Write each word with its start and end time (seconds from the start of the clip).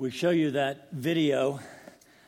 We 0.00 0.10
show 0.10 0.30
you 0.30 0.52
that 0.52 0.90
video 0.92 1.60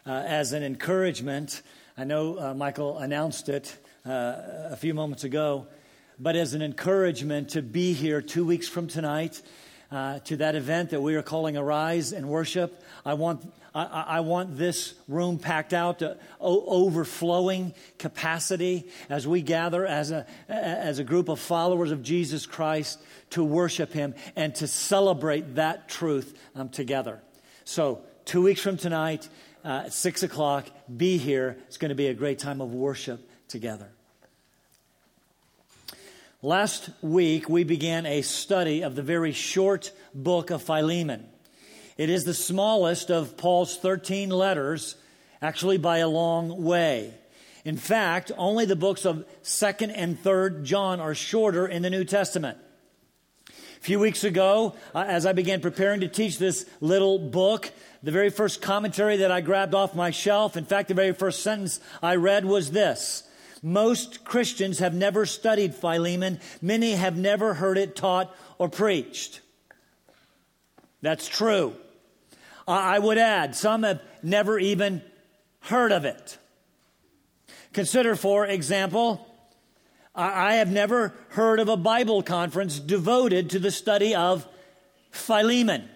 uh, 0.05 0.11
as 0.11 0.53
an 0.53 0.63
encouragement. 0.63 1.63
I 1.97 2.05
know 2.05 2.39
uh, 2.39 2.53
Michael 2.53 2.99
announced 2.99 3.49
it 3.49 3.75
uh, 4.05 4.35
a 4.69 4.77
few 4.77 4.93
moments 4.93 5.25
ago, 5.25 5.67
but 6.19 6.37
as 6.37 6.53
an 6.53 6.61
encouragement 6.61 7.49
to 7.51 7.63
be 7.63 7.95
here 7.95 8.21
two 8.21 8.45
weeks 8.45 8.69
from 8.69 8.89
tonight 8.89 9.41
uh, 9.91 10.19
to 10.19 10.37
that 10.37 10.55
event 10.55 10.91
that 10.91 11.01
we 11.01 11.15
are 11.15 11.23
calling 11.23 11.57
Arise 11.57 12.13
and 12.13 12.29
Worship. 12.29 12.85
I 13.07 13.15
want, 13.15 13.51
I, 13.75 14.05
I 14.07 14.21
want 14.21 14.59
this 14.59 14.93
room 15.09 15.39
packed 15.39 15.73
out 15.73 16.01
to 16.01 16.19
o- 16.43 16.67
overflowing 16.67 17.73
capacity 17.97 18.87
as 19.09 19.27
we 19.27 19.41
gather 19.41 19.87
as 19.87 20.11
a, 20.11 20.27
as 20.47 20.99
a 20.99 21.05
group 21.05 21.31
of 21.31 21.41
followers 21.41 21.91
of 21.91 22.03
Jesus 22.03 22.45
Christ 22.45 23.01
to 23.31 23.43
worship 23.43 23.95
Him 23.95 24.15
and 24.37 24.55
to 24.57 24.69
celebrate 24.69 25.55
that 25.55 25.89
truth 25.89 26.39
um, 26.55 26.69
together. 26.69 27.23
So, 27.65 28.01
two 28.25 28.43
weeks 28.43 28.61
from 28.61 28.77
tonight, 28.77 29.29
uh, 29.65 29.85
at 29.87 29.93
6 29.93 30.25
o'clock, 30.25 30.67
be 30.95 31.17
here. 31.17 31.57
It's 31.69 31.77
going 31.77 31.91
to 31.91 31.95
be 31.95 32.09
a 32.09 32.15
great 32.15 32.39
time 32.39 32.61
of 32.61 32.73
worship 32.73 33.29
together. 33.49 33.89
Last 36.43 36.91
week, 37.03 37.49
we 37.49 37.63
began 37.63 38.05
a 38.05 38.23
study 38.23 38.83
of 38.83 38.97
the 38.97 39.03
very 39.03 39.31
short 39.31 39.93
book 40.13 40.51
of 40.51 40.63
Philemon. 40.63 41.29
It 41.97 42.11
is 42.11 42.25
the 42.25 42.35
smallest 42.35 43.11
of 43.11 43.37
Paul's 43.37 43.77
13 43.77 44.29
letters, 44.31 44.97
actually 45.41 45.79
by 45.79 45.99
a 45.99 46.09
long 46.09 46.65
way. 46.65 47.15
In 47.65 47.77
fact, 47.77 48.33
only 48.37 48.65
the 48.65 48.75
books 48.75 49.05
of 49.05 49.25
2nd 49.45 49.93
and 49.95 50.21
3rd 50.21 50.65
John 50.65 50.99
are 50.99 51.15
shorter 51.15 51.69
in 51.69 51.83
the 51.83 51.91
New 51.91 52.05
Testament. 52.05 52.59
Few 53.83 53.99
weeks 53.99 54.23
ago, 54.23 54.77
uh, 54.95 55.01
as 55.09 55.27
I 55.27 55.33
began 55.33 55.61
preparing 55.61 56.03
to 56.03 56.09
teach 56.09 56.39
this 56.39 56.67
little 56.81 57.19
book, 57.19 57.73
the 58.01 58.13
very 58.13 58.31
first 58.31 58.63
commentary 58.63 59.17
that 59.17 59.33
I 59.33 59.41
grabbed 59.41 59.75
off 59.75 59.97
my 59.97 60.13
shelf, 60.13 60.57
in 60.57 60.65
fact, 60.65 60.87
the 60.87 60.95
very 60.95 61.13
first 61.13 61.43
sentence 61.43 61.81
I 62.01 62.15
read 62.15 62.45
was 62.45 62.71
this. 62.71 63.25
Most 63.61 64.23
Christians 64.25 64.79
have 64.79 64.95
never 64.95 65.27
studied 65.27 65.75
Philemon. 65.75 66.39
Many 66.61 66.93
have 66.93 67.17
never 67.17 67.55
heard 67.55 67.77
it 67.77 67.97
taught 67.97 68.33
or 68.57 68.69
preached. 68.69 69.41
That's 71.01 71.27
true. 71.27 71.75
I 72.69 73.01
would 73.01 73.19
add, 73.19 73.57
some 73.57 73.83
have 73.83 74.01
never 74.23 74.61
even 74.61 75.03
heard 75.59 75.91
of 75.91 76.05
it. 76.05 76.39
Consider, 77.73 78.15
for 78.15 78.47
example, 78.47 79.27
I 80.15 80.55
have 80.55 80.71
never 80.71 81.15
heard 81.31 81.59
of 81.59 81.69
a 81.69 81.77
Bible 81.77 82.23
conference 82.23 82.79
devoted 82.79 83.51
to 83.51 83.59
the 83.59 83.71
study 83.71 84.15
of 84.15 84.47
Philemon. 85.11 85.89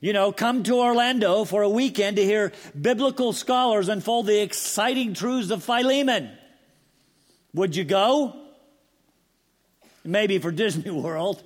You 0.00 0.12
know, 0.12 0.30
come 0.30 0.62
to 0.64 0.78
Orlando 0.78 1.44
for 1.44 1.62
a 1.62 1.68
weekend 1.68 2.16
to 2.16 2.24
hear 2.24 2.52
biblical 2.80 3.32
scholars 3.32 3.88
unfold 3.88 4.26
the 4.26 4.40
exciting 4.40 5.14
truths 5.14 5.50
of 5.50 5.64
Philemon. 5.64 6.30
Would 7.54 7.74
you 7.74 7.82
go? 7.82 8.36
Maybe 10.04 10.38
for 10.38 10.52
Disney 10.52 10.90
World. 10.92 11.42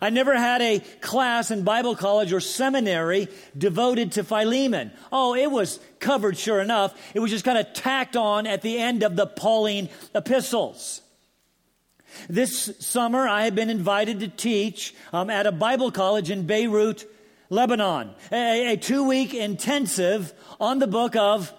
I 0.00 0.10
never 0.10 0.36
had 0.36 0.62
a 0.62 0.80
class 1.00 1.50
in 1.50 1.62
Bible 1.62 1.96
college 1.96 2.32
or 2.32 2.40
seminary 2.40 3.28
devoted 3.56 4.12
to 4.12 4.24
Philemon. 4.24 4.92
Oh, 5.10 5.34
it 5.34 5.50
was 5.50 5.80
covered, 6.00 6.36
sure 6.36 6.60
enough. 6.60 6.94
It 7.14 7.20
was 7.20 7.30
just 7.30 7.44
kind 7.44 7.58
of 7.58 7.72
tacked 7.72 8.16
on 8.16 8.46
at 8.46 8.62
the 8.62 8.78
end 8.78 9.02
of 9.02 9.16
the 9.16 9.26
Pauline 9.26 9.88
epistles. 10.14 11.02
This 12.28 12.72
summer, 12.78 13.28
I 13.28 13.44
have 13.44 13.54
been 13.54 13.70
invited 13.70 14.20
to 14.20 14.28
teach 14.28 14.94
um, 15.12 15.30
at 15.30 15.46
a 15.46 15.52
Bible 15.52 15.90
college 15.90 16.30
in 16.30 16.46
Beirut, 16.46 17.04
Lebanon, 17.50 18.10
a, 18.32 18.72
a 18.72 18.76
two 18.76 19.06
week 19.06 19.34
intensive 19.34 20.32
on 20.58 20.78
the 20.78 20.86
book 20.86 21.14
of 21.14 21.52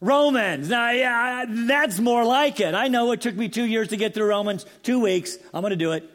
Romans. 0.00 0.68
Now, 0.68 0.90
yeah, 0.90 1.44
that's 1.48 2.00
more 2.00 2.24
like 2.24 2.58
it. 2.58 2.74
I 2.74 2.88
know 2.88 3.12
it 3.12 3.20
took 3.20 3.36
me 3.36 3.48
two 3.48 3.64
years 3.64 3.88
to 3.88 3.96
get 3.96 4.14
through 4.14 4.26
Romans, 4.26 4.66
two 4.82 5.00
weeks. 5.00 5.36
I'm 5.54 5.62
going 5.62 5.70
to 5.70 5.76
do 5.76 5.92
it. 5.92 6.08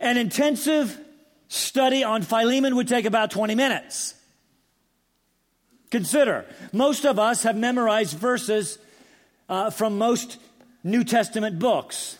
An 0.00 0.16
intensive 0.16 0.98
study 1.48 2.02
on 2.02 2.22
Philemon 2.22 2.74
would 2.76 2.88
take 2.88 3.04
about 3.04 3.30
20 3.30 3.54
minutes. 3.54 4.14
Consider, 5.90 6.46
most 6.72 7.04
of 7.04 7.18
us 7.18 7.42
have 7.42 7.56
memorized 7.56 8.16
verses 8.16 8.78
uh, 9.48 9.70
from 9.70 9.98
most 9.98 10.38
New 10.82 11.04
Testament 11.04 11.58
books. 11.58 12.18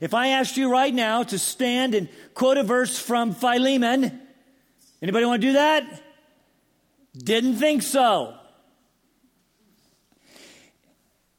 If 0.00 0.12
I 0.12 0.28
asked 0.28 0.56
you 0.56 0.70
right 0.70 0.92
now 0.92 1.22
to 1.22 1.38
stand 1.38 1.94
and 1.94 2.08
quote 2.34 2.58
a 2.58 2.62
verse 2.62 2.98
from 2.98 3.32
Philemon, 3.32 4.20
anybody 5.00 5.24
want 5.24 5.40
to 5.40 5.48
do 5.48 5.52
that? 5.54 6.02
Didn't 7.16 7.56
think 7.56 7.82
so. 7.82 8.34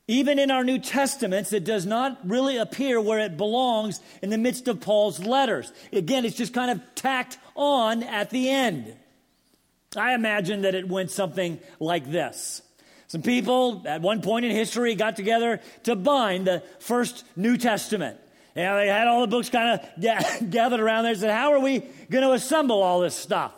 Even 0.08 0.38
in 0.38 0.52
our 0.52 0.64
New 0.64 0.78
Testaments, 0.78 1.52
it 1.52 1.64
does 1.64 1.86
not 1.86 2.20
really 2.24 2.58
appear 2.58 3.02
where 3.02 3.20
it 3.20 3.38
belongs 3.38 4.02
in 4.22 4.30
the 4.30 4.38
midst 4.38 4.68
of 4.68 4.80
Paul's 4.80 5.20
letters. 5.20 5.72
Again, 5.92 6.26
it's 6.26 6.38
just 6.38 6.54
kind 6.54 6.70
of 6.70 6.82
tacked 6.94 7.40
on 7.56 8.04
at 8.04 8.30
the 8.30 8.50
end. 8.50 8.96
I 9.98 10.14
imagine 10.14 10.62
that 10.62 10.76
it 10.76 10.88
went 10.88 11.10
something 11.10 11.60
like 11.80 12.12
this. 12.12 12.62
Some 13.08 13.24
people 13.24 13.84
at 13.86 14.02
one 14.02 14.22
point 14.22 14.46
in 14.46 14.52
history 14.52 14.94
got 14.96 15.16
together 15.16 15.60
to 15.84 15.96
bind 15.96 16.46
the 16.46 16.62
first 16.80 17.24
New 17.36 17.58
Testament. 17.58 18.20
And 18.56 18.80
they 18.80 18.88
had 18.88 19.08
all 19.08 19.22
the 19.22 19.28
books 19.28 19.50
kind 19.50 19.80
of 19.80 20.50
gathered 20.50 20.80
around 20.80 21.04
there 21.04 21.12
and 21.12 21.22
said, 21.22 21.32
How 21.32 21.54
are 21.54 21.60
we 21.60 21.80
going 22.10 22.24
to 22.24 22.32
assemble 22.32 22.82
all 22.82 23.00
this 23.00 23.16
stuff? 23.16 23.54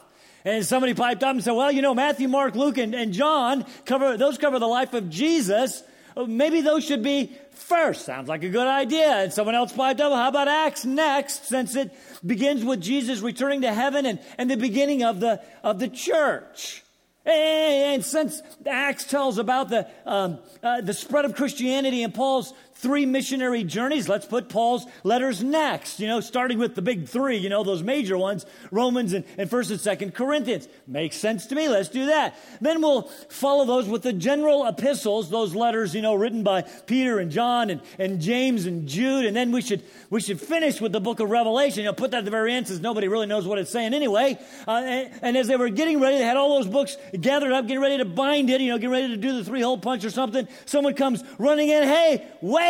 And 0.45 0.65
somebody 0.65 0.93
piped 0.93 1.23
up 1.23 1.31
and 1.31 1.43
said, 1.43 1.51
Well, 1.51 1.71
you 1.71 1.81
know, 1.81 1.93
Matthew, 1.93 2.27
Mark, 2.27 2.55
Luke, 2.55 2.77
and, 2.77 2.93
and 2.95 3.13
John 3.13 3.65
cover, 3.85 4.17
those 4.17 4.37
cover 4.37 4.59
the 4.59 4.67
life 4.67 4.93
of 4.93 5.09
Jesus. 5.09 5.83
Oh, 6.17 6.25
maybe 6.25 6.61
those 6.61 6.83
should 6.83 7.03
be 7.03 7.31
first. 7.51 8.03
Sounds 8.03 8.27
like 8.27 8.43
a 8.43 8.49
good 8.49 8.65
idea. 8.65 9.23
And 9.23 9.31
someone 9.31 9.53
else 9.53 9.71
piped 9.71 9.99
double. 9.99 10.15
how 10.15 10.29
about 10.29 10.47
Acts 10.47 10.83
next, 10.83 11.45
since 11.45 11.75
it 11.75 11.93
begins 12.25 12.65
with 12.65 12.81
Jesus 12.81 13.19
returning 13.19 13.61
to 13.61 13.71
heaven 13.71 14.07
and, 14.07 14.19
and 14.39 14.49
the 14.49 14.57
beginning 14.57 15.03
of 15.03 15.19
the, 15.19 15.39
of 15.63 15.77
the 15.77 15.87
church? 15.87 16.83
And 17.23 18.03
since 18.03 18.41
Acts 18.65 19.03
tells 19.03 19.37
about 19.37 19.69
the, 19.69 19.87
um, 20.07 20.39
uh, 20.63 20.81
the 20.81 20.93
spread 20.93 21.25
of 21.25 21.35
Christianity 21.35 22.01
and 22.01 22.11
Paul's 22.11 22.51
three 22.77 23.05
missionary 23.05 23.63
journeys. 23.63 24.07
Let's 24.07 24.25
put 24.25 24.49
Paul's 24.49 24.85
letters 25.03 25.43
next, 25.43 25.99
you 25.99 26.07
know, 26.07 26.19
starting 26.19 26.59
with 26.59 26.75
the 26.75 26.81
big 26.81 27.07
three, 27.07 27.37
you 27.37 27.49
know, 27.49 27.63
those 27.63 27.81
major 27.81 28.17
ones, 28.17 28.45
Romans 28.71 29.13
and, 29.13 29.25
and 29.37 29.49
1st 29.49 29.71
and 29.71 30.11
2nd 30.11 30.13
Corinthians. 30.13 30.67
Makes 30.85 31.17
sense 31.17 31.47
to 31.47 31.55
me. 31.55 31.69
Let's 31.69 31.89
do 31.89 32.07
that. 32.07 32.37
Then 32.61 32.81
we'll 32.81 33.03
follow 33.29 33.65
those 33.65 33.87
with 33.87 34.03
the 34.03 34.13
general 34.13 34.65
epistles, 34.67 35.29
those 35.29 35.55
letters, 35.55 35.95
you 35.95 36.01
know, 36.01 36.13
written 36.13 36.43
by 36.43 36.61
Peter 36.61 37.17
and 37.17 37.31
John 37.31 37.71
and, 37.71 37.81
and 37.97 38.21
James 38.21 38.65
and 38.67 38.87
Jude. 38.87 39.25
And 39.25 39.35
then 39.35 39.51
we 39.51 39.61
should, 39.61 39.83
we 40.11 40.21
should 40.21 40.39
finish 40.39 40.79
with 40.79 40.91
the 40.91 41.01
book 41.01 41.19
of 41.19 41.31
Revelation. 41.31 41.79
You 41.79 41.89
know, 41.89 41.93
put 41.93 42.11
that 42.11 42.19
at 42.19 42.25
the 42.25 42.31
very 42.31 42.53
end 42.53 42.67
since 42.67 42.79
nobody 42.79 43.07
really 43.07 43.27
knows 43.27 43.47
what 43.47 43.57
it's 43.57 43.71
saying 43.71 43.95
anyway. 43.95 44.37
Uh, 44.67 44.81
and, 44.85 45.19
and 45.23 45.37
as 45.37 45.47
they 45.47 45.55
were 45.55 45.69
getting 45.69 45.99
ready, 45.99 46.17
they 46.17 46.23
had 46.23 46.37
all 46.37 46.57
those 46.57 46.67
books 46.67 46.95
gathered 47.19 47.51
up, 47.51 47.65
getting 47.65 47.81
ready 47.81 47.97
to 47.97 48.05
bind 48.05 48.51
it, 48.51 48.61
you 48.61 48.69
know, 48.69 48.77
getting 48.77 48.91
ready 48.91 49.07
to 49.09 49.17
do 49.17 49.33
the 49.33 49.43
three 49.43 49.61
hole 49.61 49.79
punch 49.79 50.05
or 50.05 50.11
something. 50.11 50.47
Someone 50.65 50.93
comes 50.93 51.23
running 51.39 51.69
in, 51.69 51.83
hey, 51.83 52.27
wait! 52.41 52.66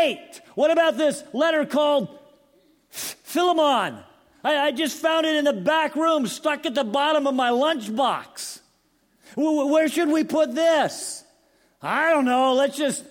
What 0.56 0.72
about 0.72 0.98
this 0.98 1.24
letter 1.34 1.66
called 1.66 2.10
Philemon? 2.90 4.04
I, 4.44 4.58
I 4.68 4.72
just 4.72 4.98
found 4.98 5.26
it 5.26 5.36
in 5.36 5.46
the 5.46 5.54
back 5.54 5.96
room, 5.96 6.28
stuck 6.28 6.66
at 6.66 6.76
the 6.76 6.84
bottom 6.84 7.28
of 7.28 7.36
my 7.36 7.50
lunchbox. 7.50 8.60
Where 9.36 9.88
should 9.88 10.10
we 10.10 10.24
put 10.24 10.56
this? 10.56 11.24
I 11.82 12.12
don't 12.12 12.26
know. 12.26 12.54
Let's 12.54 12.78
just 12.78 13.04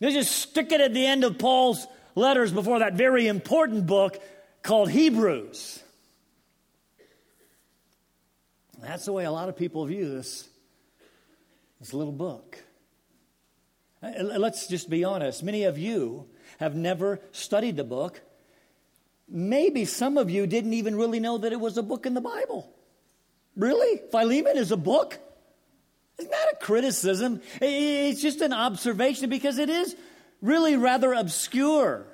let's 0.00 0.14
just 0.14 0.32
stick 0.32 0.72
it 0.72 0.80
at 0.80 0.94
the 0.94 1.04
end 1.04 1.24
of 1.24 1.38
Paul's 1.38 1.86
letters 2.14 2.52
before 2.52 2.78
that 2.78 2.94
very 2.94 3.26
important 3.26 3.86
book 3.86 4.18
called 4.62 4.90
Hebrews. 4.90 5.82
That's 8.80 9.04
the 9.04 9.12
way 9.12 9.24
a 9.24 9.32
lot 9.32 9.48
of 9.48 9.56
people 9.56 9.84
view 9.86 10.08
this, 10.08 10.48
this 11.80 11.92
little 11.92 12.12
book. 12.12 12.58
Let's 14.20 14.66
just 14.66 14.90
be 14.90 15.04
honest. 15.04 15.42
Many 15.42 15.64
of 15.64 15.78
you 15.78 16.26
have 16.58 16.74
never 16.74 17.20
studied 17.32 17.76
the 17.76 17.84
book. 17.84 18.20
Maybe 19.28 19.84
some 19.84 20.18
of 20.18 20.30
you 20.30 20.46
didn't 20.46 20.74
even 20.74 20.96
really 20.96 21.20
know 21.20 21.38
that 21.38 21.52
it 21.52 21.60
was 21.60 21.76
a 21.76 21.82
book 21.82 22.06
in 22.06 22.14
the 22.14 22.20
Bible. 22.20 22.72
Really? 23.56 24.00
Philemon 24.10 24.56
is 24.56 24.70
a 24.70 24.76
book? 24.76 25.18
It's 26.18 26.30
not 26.30 26.52
a 26.52 26.56
criticism. 26.56 27.40
It's 27.60 28.22
just 28.22 28.40
an 28.40 28.52
observation 28.52 29.28
because 29.28 29.58
it 29.58 29.68
is 29.68 29.96
really 30.40 30.76
rather 30.76 31.12
obscure. 31.12 32.06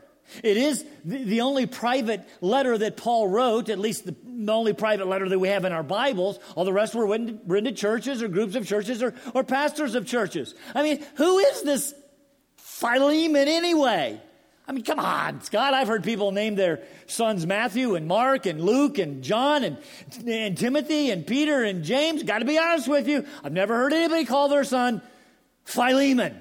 It 0.42 0.56
is 0.56 0.84
the 1.04 1.42
only 1.42 1.66
private 1.66 2.26
letter 2.40 2.78
that 2.78 2.96
Paul 2.96 3.28
wrote, 3.28 3.69
at 3.69 3.78
least 3.78 4.06
the 4.06 4.16
only 4.50 4.72
private 4.72 5.06
letter 5.06 5.28
that 5.28 5.38
we 5.38 5.48
have 5.48 5.64
in 5.64 5.72
our 5.72 5.82
Bibles. 5.82 6.38
All 6.54 6.64
the 6.64 6.72
rest 6.72 6.94
were 6.94 7.06
written, 7.06 7.64
to 7.64 7.72
churches 7.72 8.22
or 8.22 8.28
groups 8.28 8.54
of 8.54 8.66
churches 8.66 9.02
or, 9.02 9.14
or 9.34 9.44
pastors 9.44 9.94
of 9.94 10.06
churches. 10.06 10.54
I 10.74 10.82
mean, 10.82 11.04
who 11.16 11.38
is 11.38 11.62
this 11.62 11.94
Philemon 12.56 13.48
anyway? 13.48 14.20
I 14.66 14.72
mean, 14.72 14.84
come 14.84 15.00
on, 15.00 15.42
Scott. 15.42 15.74
I've 15.74 15.88
heard 15.88 16.04
people 16.04 16.30
name 16.30 16.54
their 16.54 16.82
sons 17.06 17.46
Matthew 17.46 17.94
and 17.96 18.06
Mark 18.06 18.46
and 18.46 18.60
Luke 18.60 18.98
and 18.98 19.22
John 19.22 19.64
and, 19.64 19.76
and 20.26 20.56
Timothy 20.56 21.10
and 21.10 21.26
Peter 21.26 21.64
and 21.64 21.82
James. 21.82 22.22
Got 22.22 22.38
to 22.38 22.44
be 22.44 22.58
honest 22.58 22.88
with 22.88 23.08
you. 23.08 23.26
I've 23.42 23.52
never 23.52 23.74
heard 23.74 23.92
anybody 23.92 24.24
call 24.24 24.48
their 24.48 24.64
son 24.64 25.02
Philemon. 25.64 26.36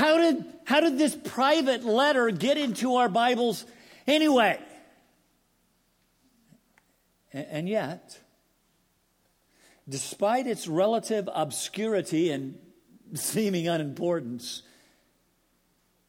How 0.00 0.16
did, 0.16 0.44
how 0.64 0.80
did 0.80 0.96
this 0.96 1.14
private 1.14 1.84
letter 1.84 2.30
get 2.30 2.56
into 2.56 2.94
our 2.94 3.10
Bibles 3.10 3.66
anyway? 4.06 4.58
And, 7.34 7.46
and 7.50 7.68
yet, 7.68 8.18
despite 9.86 10.46
its 10.46 10.66
relative 10.66 11.28
obscurity 11.30 12.30
and 12.30 12.58
seeming 13.12 13.68
unimportance, 13.68 14.62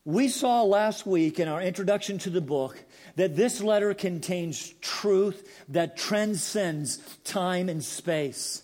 we 0.06 0.30
saw 0.30 0.64
last 0.64 1.06
week 1.06 1.38
in 1.38 1.50
our 1.50 1.62
introduction 1.62 2.18
to 2.20 2.30
the 2.30 2.40
book 2.40 2.82
that 3.18 3.36
this 3.36 3.60
letter 3.60 3.94
contains 3.94 4.74
truth 4.80 5.66
that 5.68 5.98
transcends 5.98 6.98
time 7.26 7.68
and 7.68 7.84
space. 7.84 8.64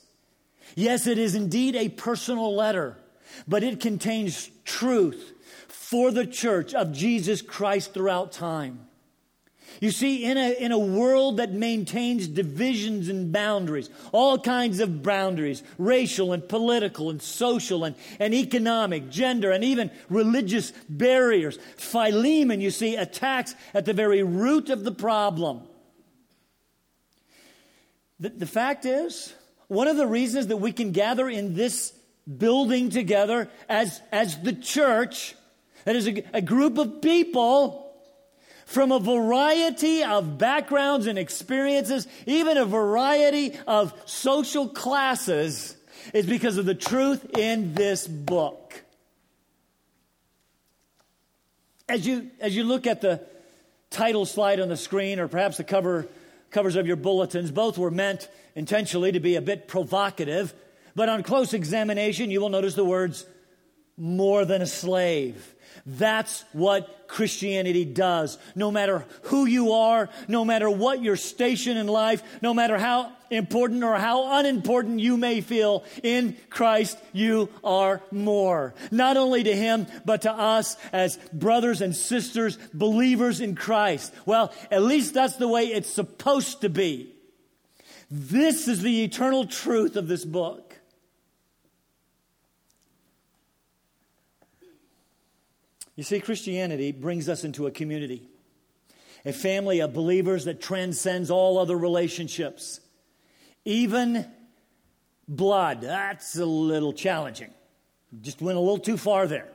Yes, 0.75 1.05
it 1.05 1.17
is 1.17 1.35
indeed 1.35 1.75
a 1.75 1.89
personal 1.89 2.55
letter, 2.55 2.97
but 3.45 3.61
it 3.61 3.81
contains 3.81 4.49
truth 4.67 5.33
for 5.67 6.11
the 6.11 6.27
church 6.27 6.75
of 6.75 6.91
Jesus 6.91 7.41
Christ 7.41 7.93
throughout 7.93 8.31
time. 8.31 8.81
You 9.79 9.91
see, 9.91 10.23
in 10.23 10.37
a, 10.37 10.53
in 10.53 10.71
a 10.71 10.79
world 10.79 11.37
that 11.37 11.51
maintains 11.51 12.27
divisions 12.27 13.09
and 13.09 13.31
boundaries, 13.31 13.89
all 14.11 14.39
kinds 14.39 14.79
of 14.79 15.03
boundaries, 15.03 15.61
racial 15.77 16.33
and 16.33 16.47
political 16.47 17.09
and 17.09 17.21
social 17.21 17.83
and, 17.83 17.95
and 18.19 18.33
economic, 18.33 19.09
gender, 19.09 19.51
and 19.51 19.63
even 19.63 19.91
religious 20.09 20.71
barriers, 20.89 21.59
Philemon, 21.77 22.59
you 22.59 22.71
see, 22.71 22.95
attacks 22.95 23.55
at 23.73 23.85
the 23.85 23.93
very 23.93 24.23
root 24.23 24.69
of 24.69 24.83
the 24.83 24.91
problem. 24.91 25.61
The, 28.19 28.29
the 28.29 28.47
fact 28.47 28.85
is, 28.85 29.33
one 29.67 29.87
of 29.87 29.97
the 29.97 30.07
reasons 30.07 30.47
that 30.47 30.57
we 30.57 30.71
can 30.71 30.91
gather 30.91 31.29
in 31.29 31.55
this 31.55 31.93
building 32.27 32.89
together 32.89 33.49
as, 33.69 34.01
as 34.11 34.39
the 34.41 34.53
church, 34.53 35.35
that 35.85 35.95
is 35.95 36.07
a, 36.07 36.23
a 36.33 36.41
group 36.41 36.77
of 36.77 37.01
people 37.01 37.83
from 38.65 38.91
a 38.91 38.99
variety 38.99 40.03
of 40.03 40.37
backgrounds 40.37 41.07
and 41.07 41.17
experiences, 41.17 42.05
even 42.25 42.57
a 42.57 42.65
variety 42.65 43.57
of 43.65 43.93
social 44.05 44.67
classes, 44.67 45.77
is 46.13 46.25
because 46.25 46.57
of 46.57 46.65
the 46.65 46.75
truth 46.75 47.37
in 47.37 47.73
this 47.73 48.05
book. 48.05 48.83
As 51.87 52.05
you, 52.05 52.29
as 52.41 52.53
you 52.53 52.65
look 52.65 52.85
at 52.85 52.99
the 52.99 53.21
title 53.89 54.25
slide 54.25 54.59
on 54.59 54.67
the 54.67 54.75
screen, 54.75 55.19
or 55.19 55.29
perhaps 55.29 55.55
the 55.55 55.63
cover, 55.63 56.05
covers 56.51 56.75
of 56.75 56.85
your 56.85 56.97
bulletins, 56.97 57.51
both 57.51 57.77
were 57.77 57.91
meant 57.91 58.27
intentionally 58.53 59.13
to 59.13 59.21
be 59.21 59.35
a 59.35 59.41
bit 59.41 59.69
provocative, 59.69 60.53
but 60.97 61.09
on 61.09 61.21
close 61.21 61.53
examination, 61.53 62.31
you 62.31 62.41
will 62.41 62.49
notice 62.49 62.73
the 62.73 62.83
words 62.83 63.23
more 63.97 64.45
than 64.45 64.63
a 64.63 64.65
slave. 64.65 65.53
That's 65.85 66.43
what 66.53 67.07
Christianity 67.07 67.85
does. 67.85 68.39
No 68.55 68.71
matter 68.71 69.05
who 69.21 69.45
you 69.45 69.73
are, 69.73 70.09
no 70.27 70.43
matter 70.43 70.67
what 70.67 71.03
your 71.03 71.15
station 71.15 71.77
in 71.77 71.85
life, 71.85 72.23
no 72.41 72.51
matter 72.51 72.79
how 72.79 73.11
important 73.29 73.83
or 73.83 73.95
how 73.95 74.39
unimportant 74.39 74.99
you 74.99 75.17
may 75.17 75.41
feel, 75.41 75.83
in 76.01 76.35
Christ 76.49 76.97
you 77.13 77.49
are 77.63 78.01
more. 78.09 78.73
Not 78.89 79.17
only 79.17 79.43
to 79.43 79.55
Him, 79.55 79.85
but 80.03 80.23
to 80.23 80.31
us 80.31 80.77
as 80.91 81.17
brothers 81.31 81.79
and 81.79 81.95
sisters, 81.95 82.57
believers 82.73 83.39
in 83.39 83.53
Christ. 83.53 84.11
Well, 84.25 84.51
at 84.71 84.81
least 84.81 85.13
that's 85.13 85.35
the 85.35 85.47
way 85.47 85.67
it's 85.67 85.93
supposed 85.93 86.61
to 86.61 86.69
be. 86.69 87.13
This 88.09 88.67
is 88.67 88.81
the 88.81 89.03
eternal 89.03 89.45
truth 89.45 89.95
of 89.95 90.07
this 90.07 90.25
book. 90.25 90.66
You 95.97 96.03
see, 96.03 96.19
Christianity 96.19 96.91
brings 96.91 97.27
us 97.27 97.43
into 97.43 97.65
a 97.65 97.71
community, 97.71 98.21
a 99.25 99.33
family 99.33 99.79
of 99.79 99.93
believers 99.93 100.45
that 100.45 100.61
transcends 100.61 101.31
all 101.31 101.57
other 101.57 101.75
relationships, 101.75 102.79
even 103.65 104.25
blood. 105.27 105.81
That's 105.81 106.37
a 106.37 106.45
little 106.45 106.93
challenging. 106.93 107.49
Just 108.21 108.43
went 108.43 108.57
a 108.57 108.61
little 108.61 108.77
too 108.77 108.95
far 108.95 109.25
there. 109.25 109.47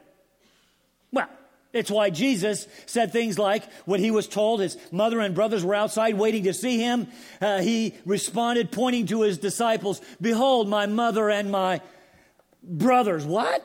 Well, 1.13 1.29
it's 1.73 1.93
why 1.93 2.11
Jesus 2.11 2.67
said 2.87 3.13
things 3.13 3.39
like 3.39 3.63
when 3.85 4.01
he 4.01 4.11
was 4.11 4.27
told 4.27 4.61
his 4.61 4.77
mother 4.91 5.21
and 5.21 5.37
brothers 5.37 5.65
were 5.65 5.77
outside 5.77 6.19
waiting 6.19 6.43
to 6.43 6.53
see 6.53 6.79
him, 6.79 7.07
uh, 7.41 7.61
he 7.61 7.95
responded, 8.05 8.73
pointing 8.73 9.07
to 9.07 9.23
his 9.23 9.39
disciples, 9.39 10.01
Behold, 10.21 10.69
my 10.69 10.87
mother 10.87 11.31
and 11.31 11.53
my 11.53 11.81
brothers. 12.65 13.25
What? 13.25 13.65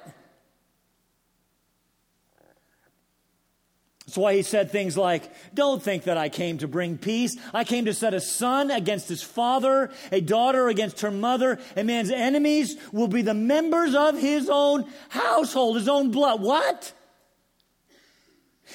That's 4.18 4.24
why 4.24 4.34
he 4.34 4.42
said 4.42 4.72
things 4.72 4.98
like, 4.98 5.32
Don't 5.54 5.80
think 5.80 6.06
that 6.06 6.18
I 6.18 6.30
came 6.30 6.58
to 6.58 6.68
bring 6.68 6.98
peace. 6.98 7.38
I 7.54 7.64
came 7.64 7.86
to 7.86 7.94
set 7.94 8.16
a 8.16 8.20
son 8.20 8.72
against 8.72 9.08
his 9.08 9.22
father, 9.22 9.92
a 10.12 10.22
daughter 10.22 10.70
against 10.70 11.02
her 11.02 11.12
mother. 11.12 11.60
A 11.76 11.84
man's 11.84 12.10
enemies 12.10 12.78
will 12.92 13.08
be 13.08 13.22
the 13.22 13.36
members 13.36 13.94
of 13.94 14.18
his 14.18 14.50
own 14.50 14.92
household, 15.10 15.76
his 15.78 15.88
own 15.88 16.10
blood. 16.10 16.42
What? 16.42 16.94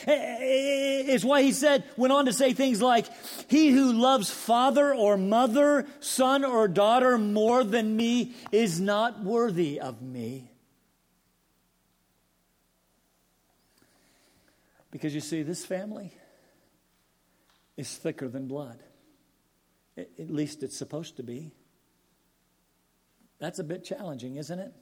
It's 0.07 1.25
why 1.25 1.43
he 1.43 1.51
said, 1.51 1.83
went 1.97 2.13
on 2.13 2.27
to 2.27 2.33
say 2.33 2.53
things 2.53 2.81
like, 2.81 3.07
He 3.49 3.73
who 3.73 3.93
loves 3.93 4.31
father 4.31 4.95
or 4.95 5.17
mother, 5.17 5.89
son 5.99 6.45
or 6.45 6.69
daughter 6.69 7.19
more 7.19 7.65
than 7.65 7.97
me 7.97 8.37
is 8.53 8.81
not 8.81 9.25
worthy 9.25 9.81
of 9.81 10.03
me. 10.03 10.52
Because 14.93 15.15
you 15.15 15.21
see, 15.21 15.43
this 15.43 15.65
family 15.65 16.15
is 17.77 17.93
thicker 17.97 18.29
than 18.29 18.47
blood. 18.47 18.79
At 19.97 20.31
least 20.31 20.63
it's 20.63 20.77
supposed 20.77 21.17
to 21.17 21.25
be. 21.25 21.51
That's 23.41 23.59
a 23.59 23.65
bit 23.65 23.85
challenging, 23.85 24.37
isn't 24.37 24.59
it? 24.61 24.73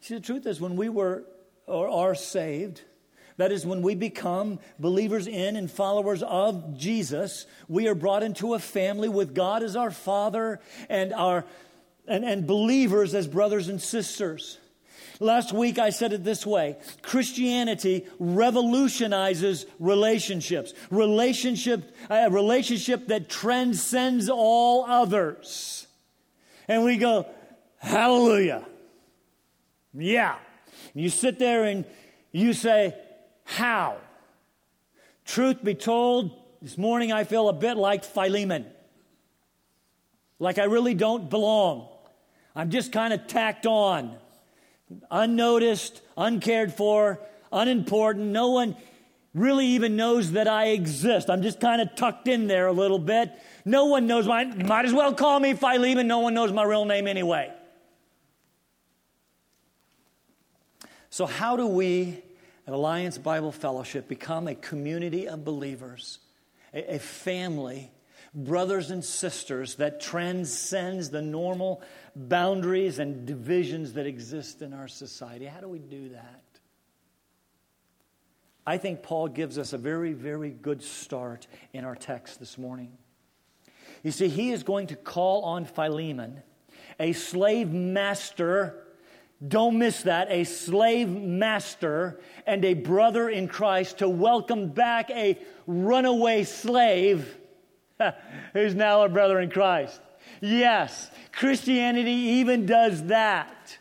See, 0.00 0.14
the 0.14 0.20
truth 0.20 0.46
is, 0.46 0.60
when 0.60 0.76
we 0.76 0.88
were 0.88 1.24
or 1.66 1.88
are 1.88 2.14
saved, 2.14 2.80
that 3.36 3.52
is, 3.52 3.66
when 3.66 3.82
we 3.82 3.94
become 3.94 4.60
believers 4.78 5.26
in 5.26 5.56
and 5.56 5.70
followers 5.70 6.22
of 6.22 6.78
Jesus, 6.78 7.44
we 7.68 7.88
are 7.88 7.94
brought 7.94 8.22
into 8.22 8.54
a 8.54 8.58
family 8.58 9.08
with 9.08 9.34
God 9.34 9.62
as 9.62 9.76
our 9.76 9.90
Father 9.90 10.60
and 10.88 11.12
our 11.12 11.44
and, 12.08 12.24
and 12.24 12.46
believers 12.46 13.14
as 13.14 13.26
brothers 13.26 13.68
and 13.68 13.82
sisters. 13.82 14.58
Last 15.20 15.52
week 15.52 15.78
I 15.78 15.90
said 15.90 16.12
it 16.12 16.24
this 16.24 16.44
way 16.44 16.76
Christianity 17.02 18.06
revolutionizes 18.18 19.66
relationships. 19.78 20.74
Relationship, 20.90 21.94
uh, 22.10 22.14
a 22.26 22.30
relationship 22.30 23.08
that 23.08 23.28
transcends 23.28 24.28
all 24.28 24.84
others. 24.84 25.86
And 26.68 26.84
we 26.84 26.96
go, 26.96 27.26
Hallelujah. 27.78 28.66
Yeah. 29.94 30.36
And 30.94 31.02
You 31.02 31.10
sit 31.10 31.38
there 31.38 31.64
and 31.64 31.84
you 32.32 32.52
say, 32.52 32.94
How? 33.44 33.96
Truth 35.24 35.64
be 35.64 35.74
told, 35.74 36.30
this 36.62 36.78
morning 36.78 37.12
I 37.12 37.24
feel 37.24 37.48
a 37.48 37.52
bit 37.52 37.76
like 37.76 38.04
Philemon. 38.04 38.66
Like 40.38 40.58
I 40.58 40.64
really 40.64 40.94
don't 40.94 41.30
belong. 41.30 41.88
I'm 42.54 42.70
just 42.70 42.92
kind 42.92 43.12
of 43.12 43.26
tacked 43.26 43.66
on 43.66 44.16
unnoticed, 45.10 46.00
uncared 46.16 46.72
for, 46.72 47.20
unimportant. 47.52 48.26
No 48.26 48.50
one 48.50 48.76
really 49.34 49.66
even 49.66 49.96
knows 49.96 50.32
that 50.32 50.48
I 50.48 50.68
exist. 50.68 51.28
I'm 51.28 51.42
just 51.42 51.60
kind 51.60 51.82
of 51.82 51.94
tucked 51.94 52.28
in 52.28 52.46
there 52.46 52.66
a 52.66 52.72
little 52.72 52.98
bit. 52.98 53.32
No 53.64 53.86
one 53.86 54.06
knows 54.06 54.26
my, 54.26 54.44
might 54.44 54.84
as 54.84 54.92
well 54.92 55.12
call 55.12 55.38
me 55.40 55.54
Philemon. 55.54 56.06
No 56.06 56.20
one 56.20 56.34
knows 56.34 56.52
my 56.52 56.64
real 56.64 56.84
name 56.84 57.06
anyway. 57.06 57.52
So, 61.10 61.26
how 61.26 61.56
do 61.56 61.66
we 61.66 62.22
at 62.66 62.74
Alliance 62.74 63.16
Bible 63.16 63.52
Fellowship 63.52 64.08
become 64.08 64.48
a 64.48 64.54
community 64.54 65.28
of 65.28 65.44
believers, 65.44 66.18
a, 66.74 66.96
a 66.96 66.98
family 66.98 67.90
brothers 68.34 68.90
and 68.90 69.02
sisters 69.02 69.76
that 69.76 70.00
transcends 70.00 71.08
the 71.08 71.22
normal 71.22 71.82
boundaries 72.16 72.98
and 72.98 73.26
divisions 73.26 73.92
that 73.92 74.06
exist 74.06 74.62
in 74.62 74.72
our 74.72 74.88
society. 74.88 75.44
How 75.44 75.60
do 75.60 75.68
we 75.68 75.78
do 75.78 76.08
that? 76.08 76.42
I 78.66 78.78
think 78.78 79.02
Paul 79.02 79.28
gives 79.28 79.58
us 79.58 79.72
a 79.72 79.78
very, 79.78 80.12
very 80.12 80.50
good 80.50 80.82
start 80.82 81.46
in 81.72 81.84
our 81.84 81.94
text 81.94 82.40
this 82.40 82.58
morning. 82.58 82.90
You 84.02 84.10
see, 84.10 84.28
he 84.28 84.50
is 84.50 84.62
going 84.62 84.88
to 84.88 84.96
call 84.96 85.42
on 85.42 85.66
Philemon, 85.66 86.42
a 86.98 87.12
slave 87.12 87.72
master 87.72 88.82
Don't 89.46 89.78
miss 89.78 90.02
that. 90.02 90.28
A 90.30 90.44
slave 90.44 91.08
master 91.08 92.20
and 92.46 92.64
a 92.64 92.72
brother 92.74 93.28
in 93.28 93.48
Christ 93.48 93.98
to 93.98 94.08
welcome 94.08 94.70
back 94.70 95.10
a 95.10 95.38
runaway 95.66 96.44
slave 96.44 97.36
who's 98.54 98.74
now 98.74 99.02
a 99.02 99.08
brother 99.08 99.38
in 99.40 99.50
Christ. 99.50 100.00
Yes, 100.40 101.10
Christianity 101.32 102.10
even 102.10 102.66
does 102.66 103.04
that. 103.04 103.78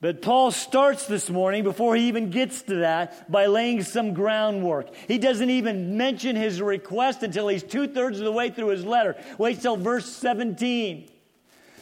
But 0.00 0.20
Paul 0.20 0.50
starts 0.50 1.06
this 1.06 1.30
morning, 1.30 1.64
before 1.64 1.96
he 1.96 2.08
even 2.08 2.28
gets 2.28 2.60
to 2.64 2.74
that, 2.80 3.32
by 3.32 3.46
laying 3.46 3.82
some 3.82 4.12
groundwork. 4.12 4.94
He 5.08 5.16
doesn't 5.16 5.48
even 5.48 5.96
mention 5.96 6.36
his 6.36 6.60
request 6.60 7.22
until 7.22 7.48
he's 7.48 7.62
two 7.62 7.88
thirds 7.88 8.18
of 8.18 8.26
the 8.26 8.32
way 8.32 8.50
through 8.50 8.68
his 8.68 8.84
letter. 8.84 9.16
Wait 9.38 9.62
till 9.62 9.78
verse 9.78 10.04
17. 10.04 11.08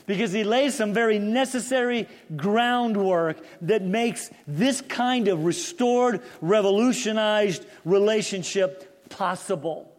Because 0.06 0.30
he 0.30 0.44
lays 0.44 0.74
some 0.74 0.94
very 0.94 1.18
necessary 1.18 2.08
groundwork 2.36 3.38
that 3.62 3.82
makes 3.82 4.30
this 4.46 4.80
kind 4.82 5.26
of 5.26 5.44
restored, 5.44 6.22
revolutionized 6.40 7.66
relationship 7.84 9.08
possible. 9.08 9.91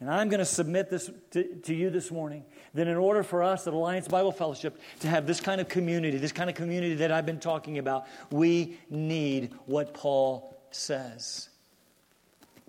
And 0.00 0.10
I'm 0.10 0.28
going 0.28 0.40
to 0.40 0.44
submit 0.44 0.90
this 0.90 1.10
to, 1.30 1.44
to, 1.62 1.74
you 1.74 1.88
this 1.88 2.10
morning 2.10 2.44
that 2.74 2.86
in 2.86 2.96
order 2.96 3.22
for 3.22 3.42
us 3.42 3.66
at 3.66 3.72
Alliance 3.72 4.06
Bible 4.08 4.32
Fellowship 4.32 4.78
to 5.00 5.08
have 5.08 5.26
this 5.26 5.40
kind 5.40 5.58
of 5.58 5.68
community, 5.68 6.18
this 6.18 6.32
kind 6.32 6.50
of 6.50 6.56
community 6.56 6.96
that 6.96 7.10
I've 7.10 7.24
been 7.24 7.40
talking 7.40 7.78
about, 7.78 8.06
we 8.30 8.78
need 8.90 9.52
what 9.64 9.94
Paul 9.94 10.54
says 10.70 11.48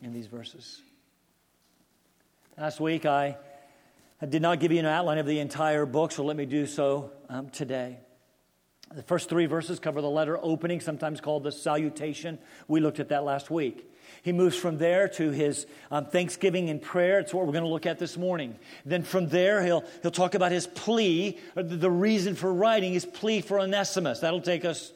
in 0.02 0.14
these 0.14 0.28
verses. 0.28 0.82
Last 2.58 2.80
week, 2.80 3.06
I, 3.06 3.38
I 4.22 4.26
did 4.26 4.42
not 4.42 4.62
give 4.62 4.72
you 4.72 4.80
an 4.80 4.86
outline 4.86 5.18
of 5.18 5.26
the 5.26 5.40
entire 5.40 5.86
book, 5.86 6.14
so 6.14 6.24
let 6.24 6.38
me 6.38 6.46
do 6.46 6.66
so 6.66 7.12
um, 7.28 7.50
today. 7.50 8.00
The 8.96 9.04
first 9.04 9.28
three 9.28 9.48
verses 9.48 9.80
cover 9.80 10.02
the 10.02 10.10
letter 10.10 10.40
opening, 10.42 10.80
sometimes 10.80 11.20
called 11.20 11.44
the 11.44 11.52
salutation. 11.52 12.40
We 12.70 12.80
looked 12.80 13.02
at 13.02 13.10
that 13.10 13.26
last 13.26 13.52
week. 13.52 13.86
He 14.28 14.34
moves 14.34 14.58
from 14.58 14.78
there 14.78 15.08
to 15.08 15.32
his 15.32 15.66
um, 15.90 16.08
thanksgiving 16.08 16.70
and 16.70 16.82
prayer. 16.82 17.20
It's 17.20 17.34
what 17.34 17.46
we're 17.46 17.54
going 17.54 17.64
to 17.64 17.70
look 17.70 17.86
at 17.86 17.98
this 17.98 18.18
morning. 18.18 18.60
Then 18.86 19.04
from 19.04 19.30
there, 19.30 19.64
he'll, 19.64 19.86
he'll 20.02 20.12
talk 20.12 20.36
about 20.36 20.52
his 20.52 20.68
plea, 20.68 21.38
the, 21.56 21.90
reason 21.90 22.36
for 22.36 22.54
writing 22.54 22.92
his 22.92 23.06
plea 23.06 23.40
for 23.40 23.58
Onesimus. 23.58 24.20
That'll 24.20 24.42
take 24.42 24.66
us 24.66 24.92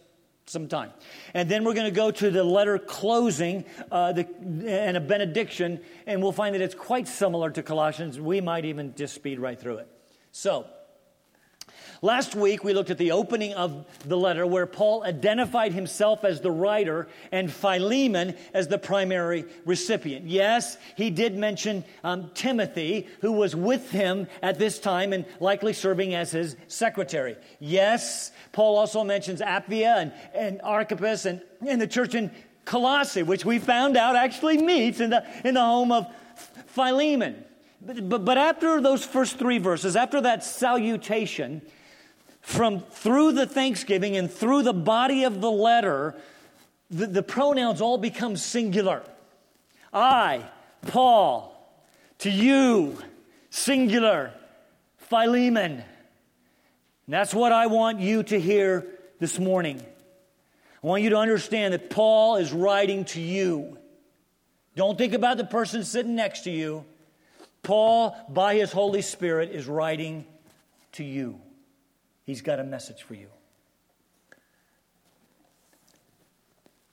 some 0.47 0.67
time. 0.67 0.91
And 1.33 1.47
then 1.47 1.63
we're 1.63 1.75
going 1.75 1.85
to 1.85 1.95
go 1.95 2.11
to 2.11 2.29
the 2.29 2.43
letter 2.43 2.77
closing 2.77 3.63
uh, 3.89 4.11
the, 4.11 4.27
and 4.67 4.97
a 4.97 4.99
benediction, 4.99 5.79
and 6.05 6.21
we'll 6.21 6.33
find 6.33 6.53
that 6.53 6.61
it's 6.61 6.75
quite 6.75 7.07
similar 7.07 7.51
to 7.51 7.63
Colossians. 7.63 8.19
We 8.19 8.41
might 8.41 8.65
even 8.65 8.95
just 8.95 9.13
speed 9.13 9.39
right 9.39 9.57
through 9.57 9.77
it. 9.77 9.87
So, 10.33 10.67
Last 12.03 12.33
week, 12.33 12.63
we 12.63 12.73
looked 12.73 12.89
at 12.89 12.97
the 12.97 13.11
opening 13.11 13.53
of 13.53 13.85
the 14.07 14.17
letter 14.17 14.47
where 14.47 14.65
Paul 14.65 15.03
identified 15.03 15.71
himself 15.71 16.23
as 16.23 16.41
the 16.41 16.49
writer 16.49 17.07
and 17.31 17.53
Philemon 17.53 18.35
as 18.55 18.67
the 18.67 18.79
primary 18.79 19.45
recipient. 19.65 20.25
Yes, 20.25 20.77
he 20.97 21.11
did 21.11 21.37
mention 21.37 21.83
um, 22.03 22.31
Timothy, 22.33 23.07
who 23.19 23.33
was 23.33 23.55
with 23.55 23.91
him 23.91 24.27
at 24.41 24.57
this 24.57 24.79
time 24.79 25.13
and 25.13 25.25
likely 25.39 25.73
serving 25.73 26.15
as 26.15 26.31
his 26.31 26.55
secretary. 26.67 27.35
Yes, 27.59 28.31
Paul 28.51 28.77
also 28.77 29.03
mentions 29.03 29.39
Apphia 29.39 30.01
and, 30.01 30.11
and 30.33 30.59
Archippus 30.63 31.25
and, 31.25 31.39
and 31.67 31.79
the 31.79 31.85
church 31.85 32.15
in 32.15 32.31
Colossae, 32.65 33.21
which 33.21 33.45
we 33.45 33.59
found 33.59 33.95
out 33.95 34.15
actually 34.15 34.57
meets 34.57 35.01
in 35.01 35.11
the, 35.11 35.23
in 35.45 35.53
the 35.53 35.61
home 35.61 35.91
of 35.91 36.07
Philemon. 36.65 37.45
But, 37.79 38.09
but, 38.09 38.25
but 38.25 38.39
after 38.39 38.81
those 38.81 39.05
first 39.05 39.37
three 39.37 39.59
verses, 39.59 39.95
after 39.95 40.19
that 40.21 40.43
salutation, 40.43 41.61
from 42.41 42.79
through 42.79 43.33
the 43.33 43.45
thanksgiving 43.45 44.17
and 44.17 44.29
through 44.29 44.63
the 44.63 44.73
body 44.73 45.23
of 45.23 45.41
the 45.41 45.51
letter, 45.51 46.15
the, 46.89 47.07
the 47.07 47.23
pronouns 47.23 47.81
all 47.81 47.97
become 47.97 48.35
singular. 48.35 49.03
I, 49.93 50.43
Paul, 50.87 51.55
to 52.19 52.29
you, 52.29 52.97
singular, 53.49 54.31
Philemon. 54.97 55.71
And 55.73 55.83
that's 57.07 57.33
what 57.33 57.51
I 57.51 57.67
want 57.67 57.99
you 57.99 58.23
to 58.23 58.39
hear 58.39 58.87
this 59.19 59.37
morning. 59.37 59.83
I 60.83 60.87
want 60.87 61.03
you 61.03 61.11
to 61.11 61.17
understand 61.17 61.73
that 61.73 61.89
Paul 61.89 62.37
is 62.37 62.51
writing 62.51 63.05
to 63.05 63.21
you. 63.21 63.77
Don't 64.75 64.97
think 64.97 65.13
about 65.13 65.37
the 65.37 65.43
person 65.43 65.83
sitting 65.83 66.15
next 66.15 66.41
to 66.45 66.51
you. 66.51 66.85
Paul, 67.61 68.15
by 68.29 68.55
his 68.55 68.71
Holy 68.71 69.01
Spirit, 69.01 69.51
is 69.51 69.67
writing 69.67 70.25
to 70.93 71.03
you. 71.03 71.39
He's 72.31 72.41
got 72.41 72.61
a 72.61 72.63
message 72.63 73.03
for 73.03 73.13
you. 73.13 73.27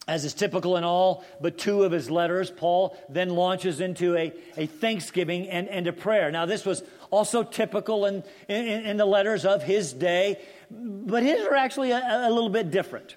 As 0.08 0.24
is 0.24 0.34
typical 0.34 0.76
in 0.76 0.82
all 0.82 1.24
but 1.40 1.56
two 1.56 1.84
of 1.84 1.92
his 1.92 2.10
letters, 2.10 2.50
Paul 2.50 2.98
then 3.08 3.30
launches 3.30 3.80
into 3.80 4.16
a, 4.16 4.32
a 4.56 4.66
thanksgiving 4.66 5.48
and, 5.48 5.68
and 5.68 5.86
a 5.86 5.92
prayer. 5.92 6.32
Now, 6.32 6.44
this 6.44 6.66
was 6.66 6.82
also 7.12 7.44
typical 7.44 8.06
in, 8.06 8.24
in, 8.48 8.66
in 8.84 8.96
the 8.96 9.06
letters 9.06 9.44
of 9.44 9.62
his 9.62 9.92
day, 9.92 10.40
but 10.72 11.22
his 11.22 11.46
are 11.46 11.54
actually 11.54 11.92
a, 11.92 12.02
a 12.26 12.30
little 12.32 12.50
bit 12.50 12.72
different. 12.72 13.14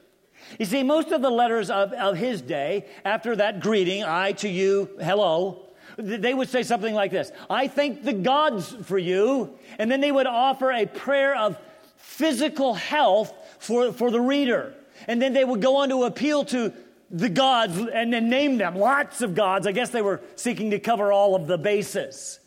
You 0.60 0.68
see, 0.68 0.84
most 0.84 1.12
of 1.12 1.24
the 1.24 1.32
letters 1.32 1.72
of, 1.72 1.92
of 1.94 2.18
his 2.18 2.44
day, 2.44 2.86
after 3.04 3.36
that 3.36 3.62
greeting, 3.62 4.04
I 4.04 4.34
to 4.34 4.48
you, 4.48 4.92
hello, 5.00 5.72
they 5.98 6.36
would 6.36 6.50
say 6.50 6.62
something 6.62 6.94
like 6.94 7.10
this 7.10 7.32
I 7.50 7.68
thank 7.68 8.04
the 8.04 8.14
gods 8.14 8.76
for 8.84 9.00
you. 9.00 9.58
And 9.80 9.90
then 9.90 10.02
they 10.02 10.12
would 10.12 10.28
offer 10.28 10.72
a 10.72 10.86
prayer 10.86 11.36
of 11.36 11.58
physical 12.02 12.74
health 12.74 13.34
for, 13.60 13.94
for 13.94 14.12
the 14.12 14.22
reader. 14.22 14.74
And 15.08 15.22
then 15.22 15.34
they 15.34 15.46
would 15.46 15.62
go 15.62 15.78
on 15.78 15.90
to 15.90 16.04
appeal 16.04 16.46
to 16.46 16.74
the 17.10 17.30
gods 17.30 17.78
and 17.78 18.14
then 18.14 18.30
name 18.30 18.58
them 18.58 18.76
lots 18.76 19.22
of 19.22 19.36
gods. 19.36 19.68
I 19.68 19.72
guess 19.72 19.90
they 19.90 20.02
were 20.02 20.22
seeking 20.36 20.72
to 20.72 20.80
cover 20.80 21.12
all 21.12 21.36
of 21.36 21.48
the 21.48 21.58
bases. 21.58 22.40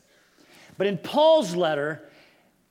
But 0.79 0.87
in 0.87 0.99
Paul's 0.99 1.55
letter, 1.55 2.03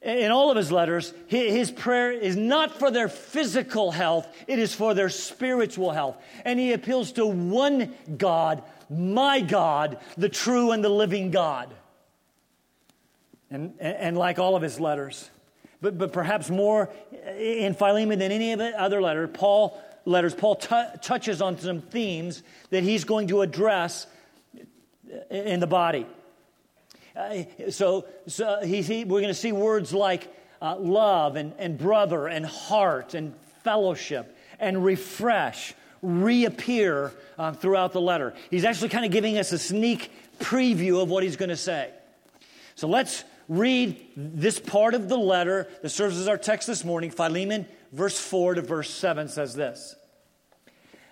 in 0.02 0.32
all 0.32 0.52
of 0.52 0.58
his 0.58 0.72
letters, 0.72 1.13
his 1.28 1.72
prayer 1.72 2.12
is 2.12 2.36
not 2.36 2.78
for 2.78 2.92
their 2.92 3.08
physical 3.08 3.92
health, 3.92 4.28
it 4.48 4.60
is 4.60 4.75
for 4.75 4.94
their 4.94 5.10
spiritual 5.10 5.92
health. 5.92 6.18
And 6.44 6.60
he 6.60 6.74
appeals 6.74 7.13
to 7.13 7.25
one 7.25 7.94
God, 8.18 8.63
my 8.90 9.40
God, 9.40 10.00
the 10.18 10.30
true 10.30 10.72
and 10.72 10.84
the 10.84 10.90
living 10.90 11.32
God. 11.32 11.74
And, 13.50 13.75
and 13.80 14.18
like 14.18 14.40
all 14.40 14.56
of 14.56 14.63
his 14.63 14.80
letters, 14.80 15.30
but, 15.84 15.98
but 15.98 16.13
perhaps 16.13 16.50
more 16.50 16.90
in 17.38 17.74
Philemon 17.75 18.18
than 18.18 18.32
any 18.32 18.54
of 18.54 18.60
the 18.60 18.82
other 18.82 19.02
letter, 19.02 19.28
Paul 19.28 19.80
letters, 20.06 20.34
Paul 20.34 20.56
t- 20.56 20.84
touches 21.02 21.42
on 21.42 21.60
some 21.60 21.82
themes 21.82 22.42
that 22.70 22.84
he's 22.84 23.04
going 23.04 23.28
to 23.28 23.42
address 23.42 24.08
in 25.30 25.60
the 25.60 25.68
body. 25.68 26.08
Uh, 27.16 27.44
so 27.70 28.06
so 28.28 28.62
he, 28.63 28.82
he, 28.82 29.04
we're 29.04 29.20
going 29.20 29.34
to 29.34 29.40
see 29.40 29.52
words 29.52 29.94
like 29.94 30.34
uh, 30.62 30.78
love 30.78 31.36
and, 31.36 31.54
and 31.60 31.78
brother 31.78 32.28
and 32.28 32.46
heart 32.46 33.13
and 33.13 33.36
fellowship 33.63 34.36
and 34.60 34.84
refresh 34.84 35.74
reappear 36.02 37.12
uh, 37.38 37.52
throughout 37.52 37.92
the 37.92 38.02
letter. 38.02 38.34
He's 38.50 38.66
actually 38.66 38.90
kind 38.90 39.06
of 39.06 39.12
giving 39.12 39.38
us 39.38 39.52
a 39.52 39.60
sneak 39.60 40.12
preview 40.40 41.02
of 41.02 41.10
what 41.10 41.24
he's 41.24 41.36
going 41.36 41.50
to 41.50 41.58
say. 41.58 41.92
So 42.75 42.88
let's 42.88 43.24
read 43.48 44.04
this 44.16 44.60
part 44.60 44.94
of 44.94 45.10
the 45.10 45.18
letter 45.18 45.68
that 45.82 45.90
serves 45.90 46.18
as 46.18 46.28
our 46.28 46.38
text 46.38 46.68
this 46.68 46.84
morning. 46.84 47.12
Philemon, 47.12 47.68
verse 47.92 48.20
4 48.20 48.56
to 48.56 48.62
verse 48.62 48.90
7 48.90 49.28
says 49.28 49.56
this 49.56 49.96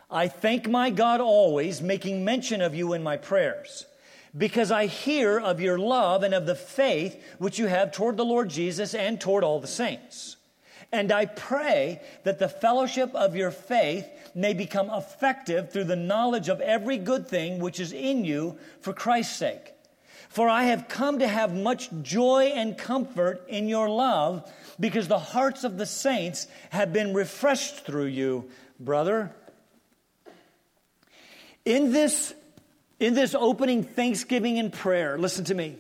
I 0.10 0.28
thank 0.28 0.68
my 0.68 0.90
God 0.90 1.22
always, 1.22 1.82
making 1.82 2.26
mention 2.26 2.62
of 2.62 2.76
you 2.76 2.94
in 2.94 3.04
my 3.04 3.18
prayers, 3.18 3.86
because 4.38 4.72
I 4.72 4.88
hear 4.88 5.40
of 5.40 5.62
your 5.62 5.78
love 5.78 6.24
and 6.24 6.34
of 6.34 6.46
the 6.46 6.56
faith 6.56 7.22
which 7.38 7.60
you 7.60 7.68
have 7.68 7.92
toward 7.92 8.18
the 8.18 8.26
Lord 8.26 8.50
Jesus 8.50 8.94
and 8.94 9.20
toward 9.20 9.44
all 9.44 9.60
the 9.60 9.68
saints. 9.68 10.38
And 10.92 11.12
I 11.12 11.26
pray 11.26 12.02
that 12.24 12.40
the 12.40 12.50
fellowship 12.50 13.16
of 13.16 13.36
your 13.36 13.52
faith 13.52 14.06
may 14.36 14.54
become 14.54 14.90
effective 14.90 15.72
through 15.72 15.86
the 15.86 15.96
knowledge 15.96 16.50
of 16.50 16.60
every 16.60 16.98
good 16.98 17.28
thing 17.28 17.60
which 17.60 17.80
is 17.80 17.94
in 17.94 18.26
you 18.26 18.58
for 18.82 18.92
Christ's 18.92 19.38
sake 19.38 19.71
for 20.32 20.48
I 20.48 20.64
have 20.64 20.88
come 20.88 21.20
to 21.20 21.28
have 21.28 21.54
much 21.54 21.90
joy 22.02 22.54
and 22.56 22.78
comfort 22.78 23.46
in 23.50 23.68
your 23.68 23.90
love, 23.90 24.50
because 24.80 25.10
the 25.10 25.20
hearts 25.20 25.66
of 25.66 25.78
the 25.78 25.86
saints 25.86 26.48
have 26.70 26.94
been 26.94 27.14
refreshed 27.14 27.86
through 27.86 28.06
you, 28.06 28.50
brother. 28.80 29.36
In 31.66 31.92
this, 31.92 32.34
in 32.98 33.14
this 33.14 33.36
opening 33.36 33.84
thanksgiving 33.84 34.58
and 34.58 34.72
prayer, 34.72 35.18
listen 35.18 35.44
to 35.46 35.54
me. 35.54 35.76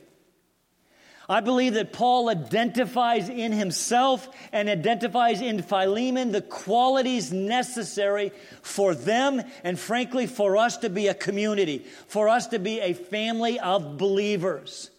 I 1.31 1.39
believe 1.39 1.75
that 1.75 1.93
Paul 1.93 2.27
identifies 2.27 3.29
in 3.29 3.53
himself 3.53 4.27
and 4.51 4.67
identifies 4.67 5.39
in 5.39 5.61
Philemon 5.61 6.33
the 6.33 6.41
qualities 6.41 7.31
necessary 7.31 8.33
for 8.61 8.93
them 8.93 9.41
and, 9.63 9.79
frankly, 9.79 10.27
for 10.27 10.57
us 10.57 10.75
to 10.79 10.89
be 10.89 11.07
a 11.07 11.13
community, 11.13 11.85
for 12.07 12.27
us 12.27 12.47
to 12.47 12.59
be 12.59 12.81
a 12.81 12.91
family 12.91 13.61
of 13.61 13.97
believers. 13.97 14.91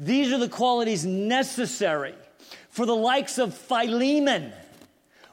These 0.00 0.32
are 0.32 0.38
the 0.38 0.48
qualities 0.48 1.06
necessary 1.06 2.16
for 2.70 2.84
the 2.84 2.96
likes 2.96 3.38
of 3.38 3.54
Philemon 3.54 4.52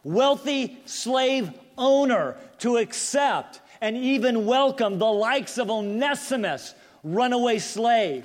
wealthy 0.03 0.77
slave 0.85 1.49
owner 1.79 2.37
to 2.59 2.77
accept 2.77 3.59
and 3.81 3.97
even 3.97 4.45
welcome 4.45 4.99
the 4.99 5.05
likes 5.05 5.57
of 5.57 5.71
Onesimus, 5.71 6.75
runaway 7.03 7.57
slave. 7.57 8.23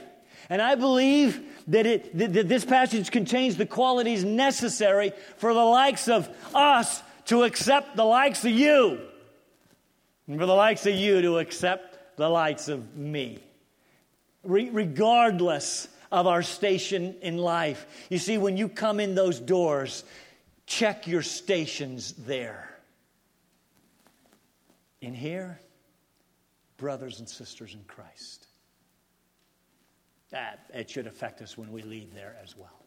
And 0.49 0.61
I 0.61 0.75
believe 0.75 1.41
that, 1.69 1.87
it, 1.87 2.17
that 2.19 2.49
this 2.49 2.65
passage 2.65 3.11
contains 3.11 3.57
the 3.57 3.67
qualities 3.67 4.25
necessary 4.25 5.13
for 5.37 5.55
the 5.55 5.65
likes 5.65 6.09
of 6.09 6.29
us 6.55 7.03
to 7.27 7.45
accept 7.45 7.97
the 7.97 8.05
likes 8.05 8.45
of 8.45 8.51
you, 8.51 9.01
and 10.27 10.39
for 10.39 10.47
the 10.47 10.55
likes 10.55 10.87
of 10.87 10.95
you 10.95 11.23
to 11.23 11.39
accept 11.39 12.17
the 12.17 12.29
likes 12.29 12.69
of 12.69 12.97
me, 12.97 13.39
Re- 14.43 14.71
regardless 14.71 15.89
of 16.11 16.27
our 16.27 16.43
station 16.43 17.15
in 17.23 17.39
life. 17.39 17.87
You 18.11 18.19
see, 18.19 18.39
when 18.39 18.57
you 18.57 18.69
come 18.69 19.01
in 19.01 19.15
those 19.15 19.41
doors, 19.41 20.05
check 20.67 21.07
your 21.07 21.23
stations 21.23 22.13
there. 22.13 22.69
In 25.01 25.15
here, 25.15 25.61
brothers 26.77 27.19
and 27.19 27.29
sisters 27.29 27.75
in 27.75 27.85
Christ. 27.85 28.47
That 30.33 30.67
it 30.75 30.91
should 30.91 31.07
affect 31.07 31.41
us 31.41 31.57
when 31.57 31.71
we 31.71 31.83
leave 31.83 32.15
there 32.15 32.37
as 32.43 32.57
well. 32.57 32.83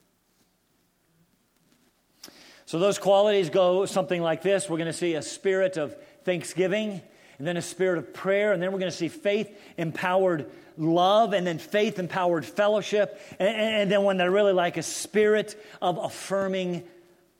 So 2.66 2.80
those 2.80 2.98
qualities 2.98 3.52
go 3.52 3.86
something 3.86 4.22
like 4.22 4.42
this. 4.42 4.68
We're 4.68 4.78
going 4.78 4.88
to 4.88 4.94
see 4.94 5.14
a 5.14 5.22
spirit 5.22 5.78
of 5.78 5.96
thanksgiving, 6.24 7.02
and 7.38 7.48
then 7.48 7.56
a 7.56 7.62
spirit 7.62 8.00
of 8.00 8.14
prayer, 8.14 8.52
and 8.52 8.62
then 8.62 8.72
we're 8.72 8.80
going 8.80 8.92
to 8.92 8.98
see 8.98 9.10
faith 9.10 9.56
empowered 9.78 10.50
love, 10.76 11.34
and 11.34 11.46
then 11.46 11.60
faith 11.60 12.00
empowered 12.00 12.44
fellowship, 12.44 13.22
and, 13.40 13.56
and 13.56 13.92
then 13.92 14.02
one 14.02 14.18
that 14.18 14.24
I 14.24 14.28
really 14.28 14.54
like, 14.54 14.78
a 14.78 14.84
spirit 14.84 15.56
of 15.82 16.00
affirming 16.00 16.84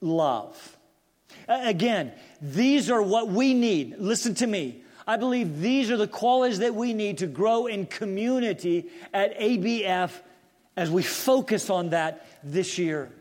love. 0.02 0.78
Again, 1.48 2.14
these 2.40 2.92
are 2.92 3.02
what 3.02 3.28
we 3.28 3.56
need. 3.56 3.96
Listen 3.98 4.36
to 4.36 4.46
me. 4.48 4.84
I 5.08 5.18
believe 5.18 5.62
these 5.62 5.92
are 5.92 5.98
the 5.98 6.08
qualities 6.08 6.60
that 6.60 6.74
we 6.74 6.94
need 6.94 7.20
to 7.20 7.28
grow 7.28 7.68
in 7.68 7.86
community 7.86 8.90
at 9.14 9.38
ABF 9.40 10.12
as 10.76 10.90
we 10.90 11.04
focus 11.04 11.70
on 11.70 11.90
that 11.92 12.26
this 12.44 12.78
year. 12.78 13.12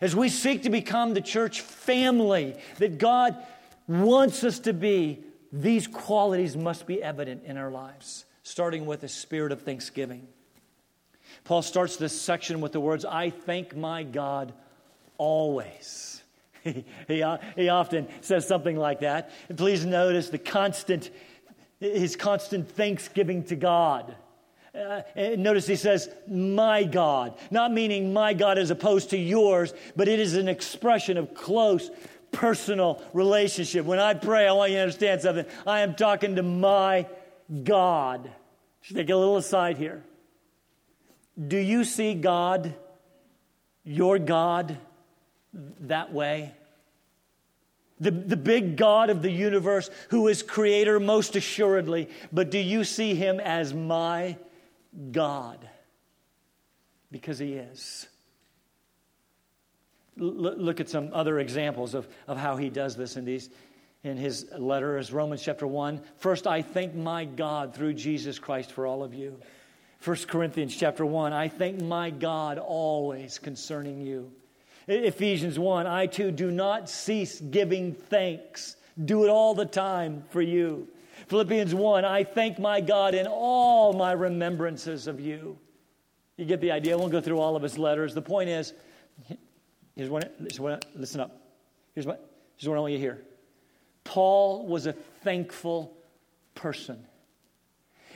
As 0.00 0.14
we 0.14 0.28
seek 0.28 0.62
to 0.62 0.70
become 0.70 1.14
the 1.14 1.20
church 1.20 1.60
family 1.62 2.56
that 2.78 2.98
God 2.98 3.36
wants 3.88 4.44
us 4.44 4.60
to 4.60 4.72
be, 4.72 5.20
these 5.52 5.86
qualities 5.86 6.56
must 6.56 6.86
be 6.86 7.02
evident 7.02 7.44
in 7.44 7.56
our 7.56 7.70
lives, 7.70 8.24
starting 8.42 8.86
with 8.86 9.02
a 9.02 9.08
spirit 9.08 9.50
of 9.50 9.62
thanksgiving. 9.62 10.28
Paul 11.44 11.62
starts 11.62 11.96
this 11.96 12.18
section 12.18 12.60
with 12.60 12.72
the 12.72 12.80
words, 12.80 13.04
I 13.04 13.30
thank 13.30 13.74
my 13.74 14.02
God 14.02 14.52
always. 15.18 16.22
he, 16.64 16.84
he, 17.08 17.24
he 17.56 17.68
often 17.68 18.08
says 18.20 18.46
something 18.46 18.76
like 18.76 19.00
that. 19.00 19.30
And 19.48 19.56
please 19.56 19.84
notice 19.84 20.28
the 20.28 20.38
constant 20.38 21.10
his 21.80 22.14
constant 22.14 22.70
thanksgiving 22.70 23.44
to 23.44 23.56
God. 23.56 24.14
Uh, 24.72 25.02
notice 25.36 25.66
he 25.66 25.74
says, 25.74 26.08
my 26.28 26.84
God, 26.84 27.36
not 27.50 27.72
meaning 27.72 28.12
my 28.12 28.34
God 28.34 28.58
as 28.58 28.70
opposed 28.70 29.10
to 29.10 29.18
yours, 29.18 29.74
but 29.96 30.06
it 30.06 30.20
is 30.20 30.36
an 30.36 30.46
expression 30.48 31.16
of 31.16 31.34
close 31.34 31.90
personal 32.30 33.02
relationship. 33.12 33.84
When 33.84 33.98
I 33.98 34.14
pray, 34.14 34.46
I 34.46 34.52
want 34.52 34.70
you 34.70 34.76
to 34.76 34.82
understand 34.82 35.22
something. 35.22 35.46
I 35.66 35.80
am 35.80 35.94
talking 35.94 36.36
to 36.36 36.42
my 36.44 37.08
God. 37.64 38.30
Should 38.82 38.96
take 38.96 39.10
a 39.10 39.16
little 39.16 39.36
aside 39.36 39.76
here. 39.76 40.04
Do 41.48 41.56
you 41.56 41.84
see 41.84 42.14
God, 42.14 42.74
your 43.82 44.18
God, 44.18 44.78
that 45.52 46.12
way? 46.12 46.54
The, 48.00 48.10
the 48.10 48.36
big 48.36 48.76
God 48.76 49.10
of 49.10 49.22
the 49.22 49.30
universe 49.30 49.90
who 50.08 50.28
is 50.28 50.42
creator 50.42 50.98
most 50.98 51.36
assuredly, 51.36 52.08
but 52.32 52.50
do 52.50 52.58
you 52.58 52.82
see 52.82 53.14
him 53.14 53.38
as 53.38 53.74
my 53.74 54.36
God? 55.12 55.68
Because 57.12 57.38
he 57.38 57.54
is. 57.54 58.08
L- 60.18 60.26
look 60.26 60.80
at 60.80 60.88
some 60.88 61.10
other 61.12 61.38
examples 61.38 61.94
of, 61.94 62.08
of 62.26 62.38
how 62.38 62.56
he 62.56 62.70
does 62.70 62.96
this 62.96 63.16
in 63.16 63.24
these 63.24 63.50
in 64.02 64.16
his 64.16 64.46
letter 64.56 64.96
as 64.96 65.12
Romans 65.12 65.42
chapter 65.42 65.66
1. 65.66 66.00
First, 66.16 66.46
I 66.46 66.62
thank 66.62 66.94
my 66.94 67.26
God 67.26 67.74
through 67.74 67.94
Jesus 67.94 68.38
Christ 68.38 68.72
for 68.72 68.86
all 68.86 69.02
of 69.02 69.12
you. 69.12 69.38
1 70.02 70.16
Corinthians 70.26 70.74
chapter 70.74 71.04
1, 71.04 71.34
I 71.34 71.48
thank 71.48 71.82
my 71.82 72.08
God 72.08 72.56
always 72.56 73.38
concerning 73.38 74.00
you. 74.00 74.32
Ephesians 74.90 75.58
1 75.58 75.86
I 75.86 76.06
too 76.06 76.30
do 76.30 76.50
not 76.50 76.88
cease 76.88 77.40
giving 77.40 77.94
thanks. 77.94 78.76
Do 79.02 79.24
it 79.24 79.28
all 79.28 79.54
the 79.54 79.64
time 79.64 80.24
for 80.30 80.42
you. 80.42 80.88
Philippians 81.28 81.74
1 81.74 82.04
I 82.04 82.24
thank 82.24 82.58
my 82.58 82.80
God 82.80 83.14
in 83.14 83.26
all 83.26 83.92
my 83.92 84.12
remembrances 84.12 85.06
of 85.06 85.20
you. 85.20 85.58
You 86.36 86.44
get 86.44 86.60
the 86.60 86.72
idea. 86.72 86.94
I 86.94 86.96
won't 86.96 87.12
go 87.12 87.20
through 87.20 87.38
all 87.38 87.54
of 87.54 87.62
his 87.62 87.78
letters. 87.78 88.14
The 88.14 88.22
point 88.22 88.48
is 88.48 88.72
here's 89.94 90.10
what, 90.10 90.34
here's 90.38 90.58
what 90.58 90.84
listen 90.96 91.20
up. 91.20 91.40
Here's 91.94 92.06
what, 92.06 92.28
here's 92.56 92.68
what 92.68 92.76
I 92.76 92.80
want 92.80 92.92
you 92.92 92.98
to 92.98 93.02
hear. 93.02 93.22
Paul 94.04 94.66
was 94.66 94.86
a 94.86 94.92
thankful 94.92 95.96
person. 96.54 97.06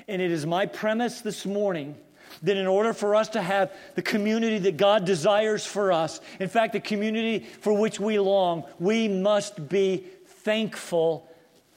And 0.09 0.21
it 0.21 0.31
is 0.31 0.45
my 0.45 0.67
premise 0.67 1.21
this 1.21 1.47
morning 1.47 1.97
that 2.43 2.57
in 2.57 2.67
order 2.67 2.93
for 2.93 3.15
us 3.15 3.29
to 3.31 3.43
have 3.43 3.73
the 3.95 4.03
community 4.03 4.59
that 4.59 4.77
God 4.77 5.05
desires 5.05 5.65
for 5.65 5.93
us, 5.93 6.21
in 6.41 6.49
fact, 6.49 6.73
the 6.73 6.81
community 6.81 7.47
for 7.61 7.73
which 7.73 8.01
we 8.01 8.19
long, 8.19 8.65
we 8.79 9.09
must 9.09 9.69
be 9.69 10.05
thankful 10.27 11.29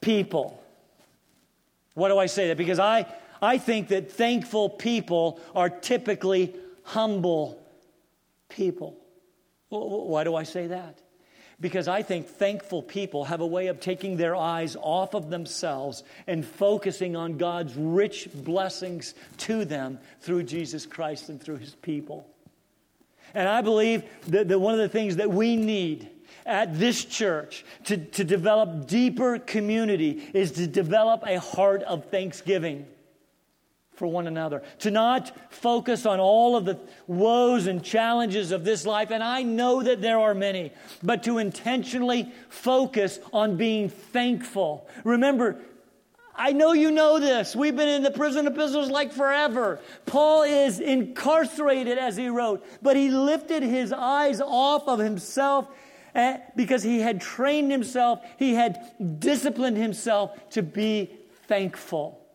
people. 0.02 0.62
Why 1.94 2.10
do 2.10 2.18
I 2.18 2.28
say 2.28 2.50
that? 2.50 2.58
Because 2.58 2.80
I, 2.80 3.06
I 3.42 3.58
think 3.58 3.88
that 3.90 4.12
thankful 4.12 4.70
people 4.70 5.40
are 5.56 5.70
typically 5.70 6.56
humble 6.84 7.60
people. 8.50 8.96
Why 9.70 10.24
do 10.24 10.36
I 10.36 10.44
say 10.44 10.68
that? 10.68 11.00
Because 11.60 11.88
I 11.88 12.04
think 12.04 12.28
thankful 12.28 12.84
people 12.84 13.26
have 13.26 13.42
a 13.42 13.48
way 13.48 13.68
of 13.68 13.80
taking 13.80 14.18
their 14.18 14.36
eyes 14.36 14.76
off 14.80 15.16
of 15.16 15.32
themselves 15.32 16.04
and 16.28 16.46
focusing 16.46 17.16
on 17.16 17.38
God's 17.38 17.74
rich 17.76 18.30
blessings 18.32 19.16
to 19.38 19.66
them 19.66 19.98
through 20.22 20.44
Jesus 20.44 20.86
Christ 20.86 21.30
and 21.30 21.42
through 21.42 21.58
his 21.58 21.74
people. 21.74 22.28
And 23.34 23.50
I 23.50 23.62
believe 23.62 24.04
that, 24.28 24.48
that 24.50 24.60
one 24.60 24.74
of 24.74 24.80
the 24.80 24.90
things 24.90 25.16
that 25.16 25.32
we 25.32 25.56
need 25.56 26.10
at 26.46 26.78
this 26.78 27.04
church 27.04 27.66
to, 27.86 27.98
to 27.98 28.24
develop 28.24 28.88
deeper 28.88 29.40
community 29.40 30.30
is 30.34 30.52
to 30.54 30.68
develop 30.68 31.24
a 31.26 31.40
heart 31.40 31.82
of 31.84 32.06
thanksgiving 32.06 32.86
for 33.98 34.06
one 34.06 34.28
another, 34.28 34.62
to 34.80 34.92
not 34.92 35.36
focus 35.50 36.06
on 36.06 36.20
all 36.20 36.56
of 36.56 36.66
the 36.66 36.80
woes 37.08 37.66
and 37.66 37.84
challenges 37.84 38.52
of 38.52 38.64
this 38.64 38.86
life, 38.86 39.10
and 39.10 39.24
I 39.24 39.42
know 39.42 39.82
that 39.82 40.02
there 40.02 40.20
are 40.20 40.36
many, 40.36 40.72
but 41.02 41.24
to 41.24 41.40
intentionally 41.40 42.32
focus 42.48 43.20
on 43.34 43.58
being 43.58 43.90
thankful. 43.90 44.88
Remember, 45.04 45.60
I 46.36 46.54
know 46.54 46.74
you 46.74 46.92
know 46.92 47.20
this. 47.20 47.56
We've 47.56 47.76
been 47.76 47.90
in 47.90 48.04
the 48.04 48.12
prison 48.12 48.46
epistles 48.46 48.92
like 48.92 49.12
forever. 49.12 49.80
Paul 50.06 50.44
is 50.44 50.80
incarcerated, 50.80 51.98
as 51.98 52.16
he 52.16 52.30
wrote, 52.30 52.64
but 52.84 52.96
he 52.96 53.10
lifted 53.10 53.64
his 53.64 53.92
eyes 53.92 54.40
off 54.40 54.88
of 54.88 55.00
himself 55.00 55.68
eh, 56.14 56.38
because 56.56 56.84
he 56.84 57.00
had 57.00 57.20
trained 57.20 57.72
himself, 57.72 58.24
he 58.38 58.54
had 58.54 58.80
disciplined 59.20 59.78
himself 59.78 60.38
to 60.52 60.62
be 60.62 61.10
thankful. 61.48 62.27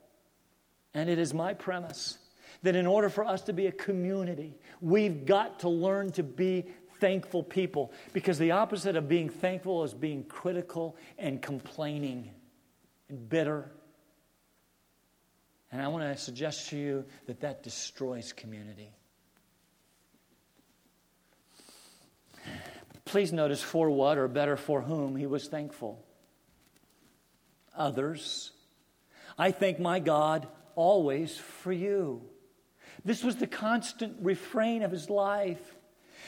And 0.95 1.09
it 1.09 1.19
is 1.19 1.33
my 1.33 1.55
premise 1.55 2.19
that 2.63 2.77
in 2.77 2.87
order 2.87 3.09
for 3.09 3.25
us 3.25 3.43
to 3.43 3.53
be 3.53 3.67
a 3.67 3.73
community, 3.73 4.57
we've 4.81 5.25
got 5.25 5.61
to 5.61 5.69
learn 5.69 6.13
to 6.13 6.23
be 6.23 6.67
thankful 7.01 7.43
people 7.43 7.93
because 8.13 8.39
the 8.39 8.53
opposite 8.53 8.95
of 8.95 9.09
being 9.09 9.29
thankful 9.29 9.83
is 9.85 9.95
being 9.95 10.23
critical 10.25 10.97
and 11.19 11.43
complaining 11.43 12.31
and 13.09 13.29
bitter. 13.29 13.73
And 15.73 15.81
I 15.81 15.89
want 15.89 16.05
to 16.05 16.23
suggest 16.23 16.69
to 16.69 16.77
you 16.77 17.05
that 17.27 17.41
that 17.41 17.63
destroys 17.63 18.33
community. 18.33 18.93
Please 23.05 23.33
notice 23.33 23.61
for 23.61 23.91
what, 23.91 24.17
or 24.17 24.29
better, 24.29 24.57
for 24.57 24.81
whom 24.81 25.17
he 25.17 25.27
was 25.27 25.49
thankful. 25.49 26.05
Others. 27.77 28.53
I 29.37 29.51
thank 29.51 29.81
my 29.81 29.99
God 29.99 30.47
always 30.75 31.37
for 31.37 31.73
you. 31.73 32.23
This 33.05 33.25
was 33.25 33.37
the 33.37 33.47
constant 33.47 34.17
refrain 34.21 34.83
of 34.83 34.91
his 34.91 35.11
life. 35.11 35.75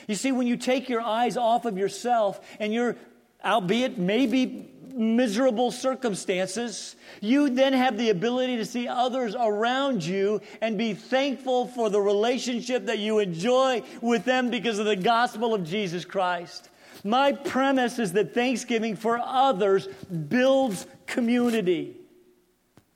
You 0.08 0.14
see, 0.14 0.32
when 0.32 0.46
you 0.46 0.56
take 0.56 0.88
your 0.88 1.00
eyes 1.00 1.36
off 1.36 1.64
of 1.64 1.78
yourself 1.78 2.40
and 2.58 2.72
your, 2.72 2.96
albeit 3.44 3.98
maybe 3.98 4.70
miserable 4.92 5.70
circumstances, 5.70 6.96
you 7.20 7.50
then 7.50 7.72
have 7.72 7.96
the 7.96 8.10
ability 8.10 8.56
to 8.56 8.64
see 8.64 8.88
others 8.88 9.34
around 9.38 10.04
you 10.04 10.40
and 10.60 10.78
be 10.78 10.94
thankful 10.94 11.66
for 11.66 11.90
the 11.90 12.00
relationship 12.00 12.86
that 12.86 12.98
you 12.98 13.18
enjoy 13.18 13.82
with 14.00 14.24
them 14.24 14.50
because 14.50 14.78
of 14.78 14.86
the 14.86 14.96
gospel 14.96 15.54
of 15.54 15.64
Jesus 15.64 16.04
Christ. 16.04 16.70
My 17.02 17.32
premise 17.32 17.98
is 17.98 18.12
that 18.12 18.34
thanksgiving 18.34 18.96
for 18.96 19.18
others 19.18 19.86
builds 20.28 20.86
community. 21.06 21.96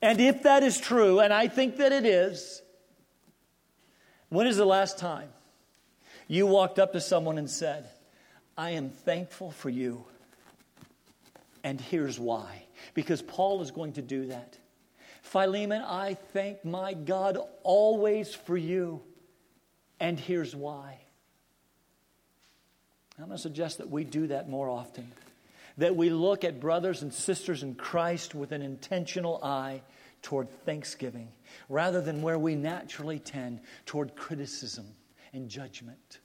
And 0.01 0.21
if 0.21 0.43
that 0.43 0.63
is 0.63 0.79
true, 0.79 1.19
and 1.19 1.33
I 1.33 1.47
think 1.47 1.77
that 1.77 1.91
it 1.91 2.05
is, 2.05 2.61
when 4.29 4.47
is 4.47 4.57
the 4.57 4.65
last 4.65 4.97
time 4.97 5.29
you 6.27 6.45
walked 6.45 6.79
up 6.79 6.93
to 6.93 7.01
someone 7.01 7.37
and 7.37 7.49
said, 7.49 7.89
I 8.57 8.71
am 8.71 8.89
thankful 8.89 9.51
for 9.51 9.69
you, 9.69 10.05
and 11.63 11.81
here's 11.81 12.19
why? 12.19 12.63
Because 12.93 13.21
Paul 13.21 13.61
is 13.61 13.71
going 13.71 13.93
to 13.93 14.01
do 14.01 14.27
that. 14.27 14.57
Philemon, 15.21 15.81
I 15.81 16.15
thank 16.33 16.63
my 16.63 16.93
God 16.93 17.37
always 17.63 18.33
for 18.33 18.55
you, 18.55 19.01
and 19.99 20.19
here's 20.19 20.55
why. 20.55 20.97
I'm 23.17 23.25
going 23.25 23.35
to 23.35 23.41
suggest 23.41 23.79
that 23.79 23.89
we 23.89 24.05
do 24.05 24.27
that 24.27 24.49
more 24.49 24.69
often. 24.69 25.11
That 25.77 25.95
we 25.95 26.09
look 26.09 26.43
at 26.43 26.59
brothers 26.59 27.01
and 27.01 27.13
sisters 27.13 27.63
in 27.63 27.75
Christ 27.75 28.35
with 28.35 28.51
an 28.51 28.61
intentional 28.61 29.43
eye 29.43 29.81
toward 30.21 30.49
thanksgiving 30.65 31.29
rather 31.69 32.01
than 32.01 32.21
where 32.21 32.39
we 32.39 32.55
naturally 32.55 33.19
tend 33.19 33.61
toward 33.85 34.15
criticism 34.15 34.85
and 35.33 35.49
judgment. 35.49 36.19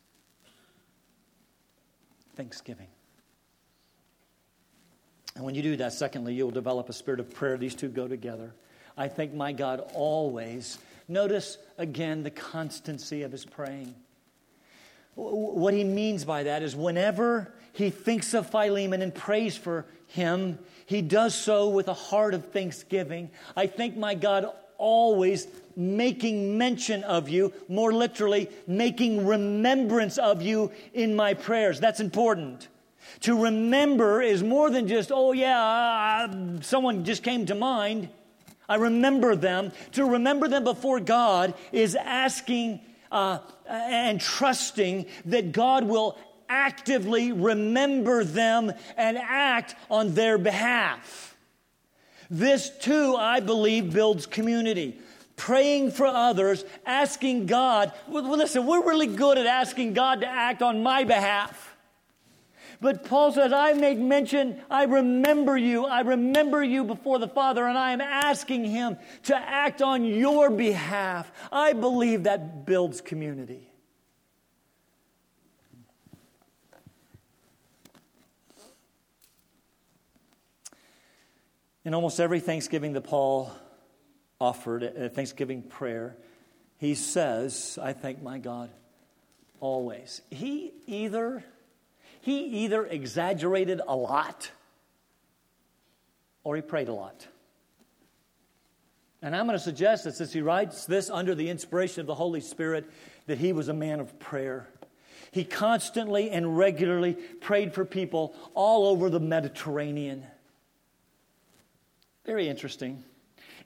Thanksgiving. 2.37 2.89
And 5.37 5.45
when 5.45 5.55
you 5.55 5.63
do 5.63 5.77
that, 5.77 5.93
secondly, 5.93 6.35
you'll 6.35 6.51
develop 6.51 6.89
a 6.89 6.93
spirit 6.93 7.21
of 7.21 7.33
prayer. 7.33 7.57
These 7.57 7.75
two 7.75 7.89
go 7.89 8.07
together. 8.09 8.55
I 8.97 9.09
thank 9.09 9.35
my 9.35 9.53
God 9.53 9.91
always. 9.95 10.79
Notice 11.09 11.59
again 11.79 12.23
the 12.23 12.31
constancy 12.31 13.23
of 13.23 13.33
his 13.33 13.45
praying. 13.45 13.95
What 15.15 15.75
he 15.75 15.85
means 15.85 16.25
by 16.25 16.43
that 16.45 16.63
is 16.63 16.75
whenever 16.75 17.55
he 17.73 17.91
thinks 17.91 18.35
of 18.35 18.51
Philemon 18.51 19.03
and 19.03 19.15
prays 19.15 19.57
for 19.57 19.87
him, 20.07 20.59
he 20.87 21.03
does 21.03 21.35
so 21.35 21.69
with 21.69 21.89
a 21.89 21.95
heart 21.95 22.35
of 22.35 22.47
thanksgiving. 22.47 23.31
I 23.57 23.67
thank 23.67 23.97
my 23.97 24.15
God 24.15 24.47
always 24.77 25.47
making 25.77 26.59
mention 26.59 27.05
of 27.05 27.29
you, 27.29 27.53
more 27.69 27.93
literally, 27.93 28.49
making 28.67 29.27
remembrance 29.27 30.19
of 30.19 30.43
you 30.43 30.71
in 30.93 31.17
my 31.17 31.35
prayers. 31.35 31.81
That's 31.81 32.01
important. 32.01 32.69
To 33.21 33.45
remember 33.45 34.23
is 34.23 34.43
more 34.43 34.71
than 34.71 34.89
just, 34.89 35.11
oh, 35.13 35.33
yeah, 35.33 36.29
uh, 36.29 36.61
someone 36.61 37.05
just 37.05 37.23
came 37.23 37.47
to 37.47 37.55
mind. 37.55 38.09
I 38.69 38.77
remember 38.77 39.37
them. 39.37 39.73
To 39.93 40.05
remember 40.05 40.49
them 40.49 40.65
before 40.65 41.01
God 41.01 41.55
is 41.73 41.95
asking 41.95 42.81
uh, 43.15 43.39
and 43.69 44.21
trusting 44.21 45.07
that 45.27 45.53
God 45.53 45.85
will 45.85 46.19
actively 46.49 47.33
remember 47.33 48.25
them 48.25 48.73
and 48.97 49.17
act 49.17 49.77
on 49.89 50.15
their 50.15 50.37
behalf. 50.37 51.37
This 52.29 52.71
too, 52.81 53.15
I 53.17 53.41
believe, 53.41 53.93
builds 53.93 54.27
community. 54.27 54.99
Praying 55.37 55.93
for 55.93 56.07
others, 56.07 56.65
asking 56.85 57.47
God. 57.47 57.93
Well, 58.09 58.25
listen, 58.37 58.67
we're 58.67 58.85
really 58.85 59.07
good 59.07 59.39
at 59.39 59.47
asking 59.47 59.95
God 59.95 60.21
to 60.21 60.27
act 60.27 60.61
on 60.63 60.83
my 60.83 61.05
behalf. 61.05 61.74
But 62.85 63.03
Paul 63.03 63.33
says, 63.33 63.51
I 63.51 63.73
make 63.73 63.99
mention, 63.99 64.61
I 64.71 64.85
remember 64.85 65.57
you, 65.57 65.87
I 65.87 66.03
remember 66.03 66.63
you 66.63 66.85
before 66.85 67.19
the 67.19 67.27
Father, 67.27 67.65
and 67.67 67.79
I 67.79 67.93
am 67.93 68.03
asking 68.03 68.67
him 68.67 68.99
to 69.23 69.35
act 69.35 69.81
on 69.81 70.05
your 70.05 70.51
behalf. 70.51 71.33
I 71.51 71.73
believe 71.73 72.25
that 72.25 72.67
builds 72.67 73.01
community. 73.01 73.71
In 81.87 81.95
almost 81.95 82.21
every 82.21 82.41
Thanksgiving 82.41 82.93
that 82.93 83.05
Paul 83.05 83.51
offered, 84.39 84.83
a 84.83 85.09
Thanksgiving 85.09 85.63
prayer, 85.63 86.19
he 86.77 86.95
says, 86.95 87.79
I 87.81 87.95
thank 87.95 88.23
my 88.23 88.37
God 88.37 88.69
always. 89.59 90.21
He 90.29 90.75
either 90.87 91.43
he 92.25 92.65
either 92.65 92.87
exaggerated 92.87 93.83
a 93.87 93.95
lot 93.95 94.51
or 96.43 96.57
he 96.57 96.63
prayed 96.63 96.89
a 96.89 96.93
lot. 96.93 97.27
And 99.21 99.37
I'm 99.37 99.47
going 99.47 99.59
to 99.59 99.63
suggest 99.63 100.05
that 100.05 100.15
since 100.15 100.33
he 100.33 100.41
writes 100.41 100.87
this 100.87 101.11
under 101.11 101.35
the 101.35 101.51
inspiration 101.51 102.01
of 102.01 102.07
the 102.07 102.15
Holy 102.15 102.41
Spirit, 102.41 102.91
that 103.27 103.37
he 103.37 103.53
was 103.53 103.69
a 103.69 103.75
man 103.75 104.01
of 104.01 104.19
prayer. 104.19 104.67
He 105.33 105.45
constantly 105.45 106.31
and 106.31 106.57
regularly 106.57 107.13
prayed 107.13 107.75
for 107.75 107.85
people 107.85 108.35
all 108.55 108.87
over 108.87 109.11
the 109.11 109.21
Mediterranean. 109.21 110.25
Very 112.25 112.49
interesting. 112.49 113.05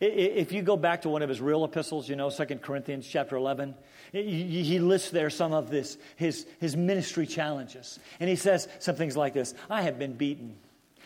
If 0.00 0.52
you 0.52 0.62
go 0.62 0.76
back 0.76 1.02
to 1.02 1.08
one 1.08 1.22
of 1.22 1.28
his 1.28 1.40
real 1.40 1.64
epistles, 1.64 2.08
you 2.08 2.14
know, 2.14 2.30
2 2.30 2.44
Corinthians 2.56 3.06
chapter 3.06 3.34
11, 3.34 3.74
he 4.12 4.78
lists 4.78 5.10
there 5.10 5.28
some 5.28 5.52
of 5.52 5.70
this, 5.70 5.98
his, 6.16 6.46
his 6.60 6.76
ministry 6.76 7.26
challenges. 7.26 7.98
And 8.20 8.30
he 8.30 8.36
says 8.36 8.68
some 8.78 8.94
things 8.94 9.16
like 9.16 9.34
this 9.34 9.54
I 9.68 9.82
have 9.82 9.98
been 9.98 10.14
beaten. 10.14 10.56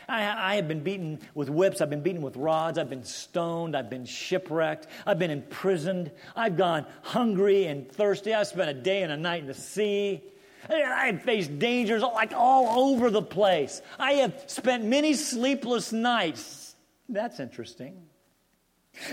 I, 0.08 0.52
I, 0.52 0.56
have 0.56 0.68
been 0.68 0.82
beaten 0.82 1.20
with 1.34 1.48
whips. 1.48 1.80
I've 1.80 1.88
been 1.88 2.02
beaten 2.02 2.22
with 2.22 2.36
rods. 2.36 2.76
I've 2.76 2.90
been 2.90 3.04
stoned. 3.04 3.76
I've 3.76 3.88
been 3.88 4.04
shipwrecked. 4.04 4.88
I've 5.06 5.18
been 5.18 5.30
imprisoned. 5.30 6.10
I've 6.34 6.56
gone 6.56 6.86
hungry 7.02 7.66
and 7.66 7.90
thirsty. 7.90 8.34
I've 8.34 8.48
spent 8.48 8.68
a 8.68 8.74
day 8.74 9.04
and 9.04 9.12
a 9.12 9.16
night 9.16 9.42
in 9.42 9.46
the 9.46 9.54
sea. 9.54 10.22
I 10.68 11.06
have 11.06 11.22
faced 11.22 11.58
dangers 11.58 12.02
like 12.02 12.32
all 12.32 12.90
over 12.90 13.10
the 13.10 13.22
place. 13.22 13.80
I 13.98 14.14
have 14.14 14.44
spent 14.46 14.84
many 14.84 15.14
sleepless 15.14 15.92
nights. 15.92 16.76
That's 17.08 17.40
interesting. 17.40 18.02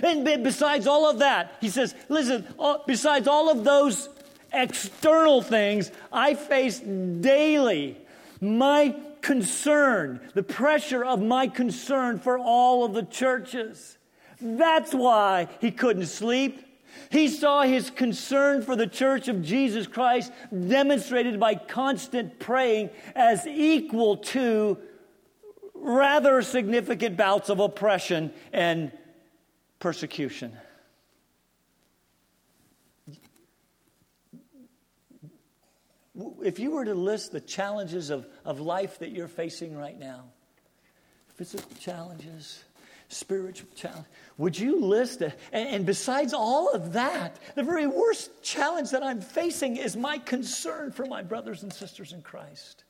And 0.03 0.23
besides 0.43 0.87
all 0.87 1.09
of 1.09 1.19
that, 1.19 1.55
he 1.61 1.69
says, 1.69 1.95
listen, 2.09 2.45
besides 2.85 3.27
all 3.27 3.49
of 3.49 3.63
those 3.63 4.09
external 4.51 5.41
things, 5.41 5.91
I 6.11 6.35
face 6.35 6.79
daily 6.79 7.97
my 8.41 8.95
concern, 9.21 10.21
the 10.33 10.43
pressure 10.43 11.03
of 11.03 11.21
my 11.21 11.47
concern 11.47 12.19
for 12.19 12.37
all 12.37 12.85
of 12.85 12.93
the 12.93 13.03
churches. 13.03 13.97
That's 14.39 14.93
why 14.93 15.47
he 15.59 15.71
couldn't 15.71 16.05
sleep. 16.05 16.65
He 17.09 17.27
saw 17.27 17.63
his 17.63 17.89
concern 17.89 18.61
for 18.61 18.75
the 18.75 18.87
church 18.87 19.27
of 19.27 19.41
Jesus 19.41 19.87
Christ 19.87 20.31
demonstrated 20.51 21.39
by 21.39 21.55
constant 21.55 22.39
praying 22.39 22.89
as 23.15 23.45
equal 23.47 24.17
to 24.17 24.77
rather 25.73 26.41
significant 26.41 27.15
bouts 27.17 27.49
of 27.49 27.59
oppression 27.59 28.31
and 28.53 28.91
persecution. 29.79 30.55
If 36.43 36.59
you 36.59 36.71
were 36.71 36.85
to 36.85 36.93
list 36.93 37.31
the 37.31 37.39
challenges 37.39 38.09
of, 38.09 38.27
of 38.43 38.59
life 38.59 38.99
that 38.99 39.11
you're 39.11 39.29
facing 39.29 39.75
right 39.75 39.97
now, 39.97 40.25
physical 41.35 41.71
challenges, 41.79 42.63
spiritual 43.07 43.69
challenge, 43.73 44.05
would 44.37 44.59
you 44.59 44.81
list 44.81 45.21
it? 45.21 45.39
And, 45.53 45.69
and 45.69 45.85
besides 45.85 46.33
all 46.33 46.69
of 46.69 46.93
that, 46.93 47.39
the 47.55 47.63
very 47.63 47.87
worst 47.87 48.43
challenge 48.43 48.91
that 48.91 49.01
I'm 49.01 49.21
facing 49.21 49.77
is 49.77 49.95
my 49.95 50.17
concern 50.17 50.91
for 50.91 51.05
my 51.05 51.23
brothers 51.23 51.63
and 51.63 51.71
sisters 51.71 52.11
in 52.11 52.21
Christ. 52.21 52.83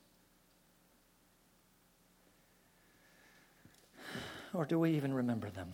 Or 4.53 4.65
do 4.65 4.79
we 4.79 4.91
even 4.91 5.13
remember 5.13 5.51
them? 5.51 5.71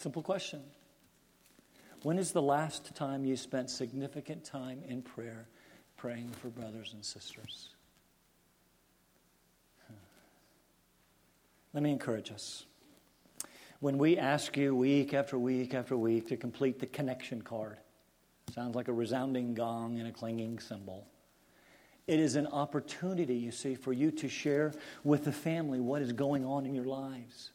Simple 0.00 0.22
question. 0.22 0.62
When 2.04 2.16
is 2.16 2.32
the 2.32 2.40
last 2.40 2.94
time 2.94 3.26
you 3.26 3.36
spent 3.36 3.68
significant 3.68 4.42
time 4.42 4.80
in 4.88 5.02
prayer 5.02 5.46
praying 5.98 6.30
for 6.40 6.48
brothers 6.48 6.94
and 6.94 7.04
sisters? 7.04 7.68
Hmm. 9.86 9.94
Let 11.74 11.82
me 11.82 11.90
encourage 11.90 12.30
us. 12.30 12.64
When 13.80 13.98
we 13.98 14.16
ask 14.16 14.56
you 14.56 14.74
week 14.74 15.12
after 15.12 15.38
week 15.38 15.74
after 15.74 15.98
week 15.98 16.28
to 16.28 16.36
complete 16.38 16.78
the 16.78 16.86
connection 16.86 17.42
card, 17.42 17.76
sounds 18.54 18.74
like 18.74 18.88
a 18.88 18.94
resounding 18.94 19.52
gong 19.52 19.98
and 19.98 20.08
a 20.08 20.12
clanging 20.12 20.60
cymbal. 20.60 21.06
It 22.06 22.20
is 22.20 22.36
an 22.36 22.46
opportunity, 22.46 23.34
you 23.34 23.50
see, 23.50 23.74
for 23.74 23.92
you 23.92 24.10
to 24.12 24.30
share 24.30 24.72
with 25.04 25.24
the 25.24 25.32
family 25.32 25.78
what 25.78 26.00
is 26.00 26.14
going 26.14 26.46
on 26.46 26.64
in 26.64 26.74
your 26.74 26.86
lives. 26.86 27.50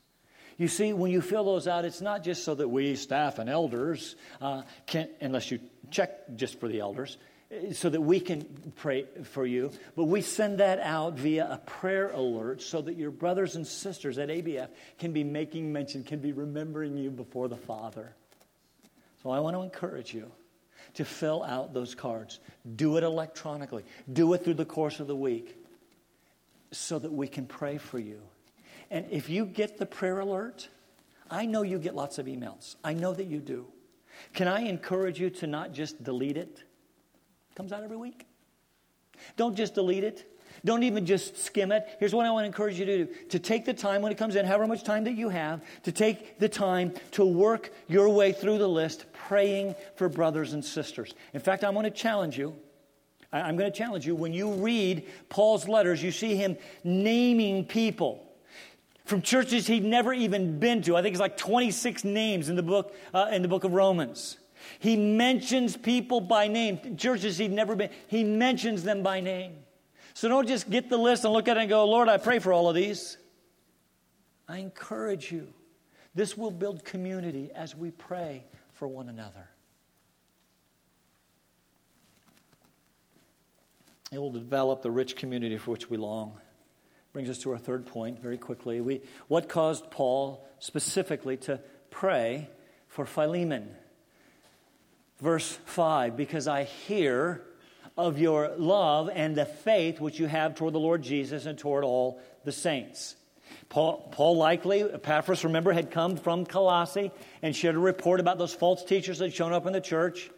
You 0.58 0.68
see, 0.68 0.94
when 0.94 1.12
you 1.12 1.22
fill 1.22 1.44
those 1.44 1.68
out, 1.68 1.84
it's 1.84 2.02
not 2.02 2.24
just 2.24 2.44
so 2.44 2.56
that 2.56 2.70
we, 2.70 2.96
staff 2.96 3.40
and 3.40 3.50
elders, 3.50 4.16
uh, 4.42 4.64
can, 4.86 5.10
unless 5.20 5.52
you 5.52 5.60
check 5.92 6.36
just 6.36 6.60
for 6.60 6.70
the 6.70 6.80
elders, 6.80 7.18
so 7.74 7.90
that 7.90 8.02
we 8.02 8.20
can 8.20 8.44
pray 8.76 9.06
for 9.24 9.46
you, 9.46 9.72
but 9.96 10.06
we 10.06 10.22
send 10.22 10.60
that 10.60 10.80
out 10.80 11.14
via 11.14 11.48
a 11.50 11.58
prayer 11.58 12.10
alert 12.10 12.62
so 12.62 12.82
that 12.82 12.96
your 12.96 13.12
brothers 13.12 13.56
and 13.56 13.68
sisters 13.68 14.18
at 14.18 14.30
ABF 14.30 14.70
can 14.98 15.12
be 15.12 15.24
making 15.24 15.72
mention, 15.72 16.04
can 16.04 16.20
be 16.20 16.32
remembering 16.32 16.98
you 16.98 17.12
before 17.12 17.48
the 17.48 17.58
Father. 17.58 18.16
So 19.24 19.30
I 19.30 19.40
want 19.40 19.56
to 19.56 19.62
encourage 19.62 20.14
you 20.14 20.32
to 20.96 21.06
fill 21.06 21.44
out 21.44 21.74
those 21.74 21.96
cards. 21.96 22.40
Do 22.76 22.98
it 22.98 23.04
electronically, 23.04 23.84
do 24.12 24.34
it 24.34 24.44
through 24.44 24.56
the 24.56 24.66
course 24.66 25.00
of 25.00 25.08
the 25.08 25.16
week 25.16 25.56
so 26.72 26.98
that 27.00 27.12
we 27.12 27.28
can 27.28 27.46
pray 27.46 27.78
for 27.78 28.00
you. 28.00 28.22
And 28.92 29.06
if 29.12 29.30
you 29.30 29.46
get 29.46 29.78
the 29.78 29.86
prayer 29.86 30.20
alert, 30.20 30.70
I 31.30 31.46
know 31.46 31.64
you 31.64 31.80
get 31.80 31.96
lots 31.96 32.18
of 32.18 32.28
emails. 32.28 32.76
I 32.84 32.94
know 32.94 33.14
that 33.14 33.26
you 33.26 33.40
do. 33.40 33.68
Can 34.34 34.48
I 34.48 34.62
encourage 34.62 35.20
you 35.20 35.30
to 35.32 35.48
not 35.48 35.74
just 35.74 36.04
delete 36.04 36.38
it? 36.38 36.64
it 37.50 37.56
comes 37.56 37.72
out 37.72 37.84
every 37.84 37.98
week. 37.98 38.26
Don't 39.36 39.56
just 39.56 39.76
delete 39.76 40.04
it. 40.04 40.32
Don't 40.64 40.84
even 40.84 41.06
just 41.06 41.38
skim 41.38 41.72
it. 41.72 41.86
Here's 42.00 42.14
what 42.14 42.26
I 42.26 42.32
want 42.32 42.44
to 42.44 42.48
encourage 42.48 42.80
you 42.80 42.86
to 42.86 43.06
do 43.06 43.14
to 43.30 43.40
take 43.40 43.66
the 43.66 43.74
time 43.74 44.02
when 44.02 44.12
it 44.12 44.18
comes 44.18 44.36
in, 44.36 44.46
however 44.46 44.68
much 44.68 44.84
time 44.84 45.04
that 45.04 45.16
you 45.16 45.30
have, 45.30 45.62
to 45.84 45.92
take 45.92 46.40
the 46.40 46.50
time 46.50 46.94
to 47.12 47.26
work 47.26 47.72
your 47.88 48.10
way 48.10 48.32
through 48.32 48.58
the 48.58 48.68
list, 48.68 49.06
praying 49.14 49.76
for 49.96 50.10
brothers 50.10 50.54
and 50.54 50.64
sisters. 50.64 51.14
In 51.34 51.40
fact, 51.40 51.64
I'm 51.64 51.74
going 51.74 51.84
to 51.84 51.92
challenge 51.92 52.38
you. 52.38 52.56
I'm 53.32 53.58
going 53.58 53.72
to 53.72 53.78
challenge 53.78 54.08
you. 54.08 54.16
When 54.16 54.34
you 54.34 54.54
read 54.54 55.08
Paul's 55.30 55.68
letters, 55.68 56.02
you 56.02 56.12
see 56.12 56.36
him 56.36 56.58
naming 56.84 57.66
people 57.66 58.25
from 59.06 59.22
churches 59.22 59.68
he'd 59.68 59.84
never 59.84 60.14
even 60.14 60.60
been 60.60 60.82
to. 60.84 60.98
I 60.98 61.02
think 61.02 61.14
it's 61.14 61.22
like 61.22 61.38
26 61.38 62.04
names 62.04 62.50
in 62.50 62.56
the 62.56 62.64
book, 62.64 62.94
uh, 63.14 63.30
in 63.32 63.42
the 63.42 63.48
book 63.48 63.64
of 63.64 63.74
Romans. 63.74 64.38
He 64.80 64.98
mentions 64.98 65.78
people 65.78 66.20
by 66.20 66.48
name, 66.48 66.98
churches 66.98 67.38
he'd 67.38 67.52
never 67.52 67.76
been. 67.76 67.92
He 68.08 68.24
mentions 68.24 68.84
them 68.84 69.04
by 69.04 69.22
name. 69.22 69.58
So 70.16 70.28
don't 70.28 70.48
just 70.48 70.70
get 70.70 70.90
the 70.90 70.98
list 70.98 71.24
and 71.24 71.34
look 71.34 71.48
at 71.48 71.58
it 71.58 71.62
and 71.62 71.70
go, 71.70 71.86
Lord, 71.88 72.10
I 72.10 72.18
pray 72.18 72.40
for 72.40 72.52
all 72.52 72.68
of 72.68 72.76
these. 72.76 73.18
I 74.48 74.58
encourage 74.58 75.32
you. 75.32 75.54
This 76.16 76.38
will 76.38 76.52
build 76.52 76.84
community 76.84 77.52
as 77.54 77.76
we 77.76 77.92
pray 77.92 78.46
for 78.74 78.88
one 78.88 79.10
another. 79.10 79.50
It 84.12 84.20
will 84.20 84.32
develop 84.32 84.82
the 84.82 84.92
rich 84.92 85.16
community 85.16 85.58
for 85.58 85.72
which 85.72 85.90
we 85.90 85.98
long. 85.98 86.40
Brings 87.16 87.30
us 87.30 87.38
to 87.44 87.52
our 87.52 87.58
third 87.58 87.86
point 87.86 88.22
very 88.22 88.38
quickly. 88.38 88.82
We, 88.82 89.02
what 89.30 89.48
caused 89.48 89.90
Paul 89.90 90.46
specifically 90.60 91.38
to 91.38 91.62
pray 91.90 92.50
for 92.90 93.06
Philemon? 93.06 93.74
Verse 95.22 95.58
5 95.64 96.18
Because 96.18 96.50
I 96.50 96.64
hear 96.66 97.42
of 97.96 98.20
your 98.20 98.52
love 98.58 99.10
and 99.14 99.34
the 99.34 99.46
faith 99.46 100.02
which 100.02 100.20
you 100.20 100.28
have 100.28 100.56
toward 100.56 100.74
the 100.74 100.80
Lord 100.80 101.04
Jesus 101.04 101.46
and 101.46 101.58
toward 101.58 101.86
all 101.86 102.20
the 102.44 102.52
saints. 102.52 103.16
Paul, 103.70 104.10
Paul, 104.12 104.36
likely, 104.36 104.82
Epaphras, 104.82 105.46
remember, 105.46 105.72
had 105.72 105.92
come 105.92 106.18
from 106.18 106.46
Colossae 106.46 107.14
and 107.42 107.56
shared 107.56 107.76
a 107.76 107.80
report 107.80 108.20
about 108.20 108.40
those 108.40 108.54
false 108.54 108.84
teachers 108.84 109.20
that 109.20 109.28
had 109.28 109.34
shown 109.34 109.54
up 109.54 109.66
in 109.66 109.72
the 109.72 109.80
church, 109.80 110.30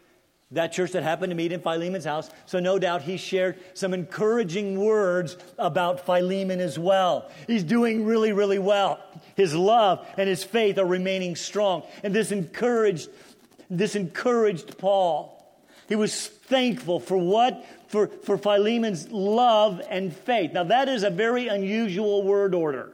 that 0.51 0.71
church 0.71 0.91
that 0.93 1.03
happened 1.03 1.31
to 1.31 1.35
meet 1.35 1.51
in 1.51 1.59
Philemon's 1.59 2.05
house. 2.05 2.29
So, 2.45 2.59
no 2.59 2.79
doubt, 2.79 3.01
he 3.01 3.17
shared 3.17 3.59
some 3.73 3.93
encouraging 3.93 4.79
words 4.79 5.37
about 5.57 6.05
Philemon 6.05 6.61
as 6.61 6.79
well. 6.79 7.29
He's 7.47 7.63
doing 7.63 8.05
really, 8.05 8.31
really 8.31 8.59
well. 8.59 8.99
His 9.35 9.53
love 9.53 10.07
and 10.17 10.29
his 10.29 10.43
faith 10.43 10.77
are 10.77 10.85
remaining 10.85 11.35
strong. 11.35 11.83
And 12.01 12.15
this 12.15 12.31
encouraged, 12.31 13.09
this 13.69 13.95
encouraged 13.95 14.77
Paul. 14.77 15.33
He 15.89 15.95
was 15.95 16.27
thankful 16.27 16.99
for 16.99 17.17
what? 17.17 17.65
For, 17.89 18.07
for 18.07 18.37
Philemon's 18.37 19.09
love 19.09 19.81
and 19.89 20.15
faith. 20.15 20.53
Now, 20.53 20.65
that 20.65 20.87
is 20.87 21.03
a 21.03 21.09
very 21.09 21.47
unusual 21.47 22.23
word 22.23 22.53
order. 22.55 22.93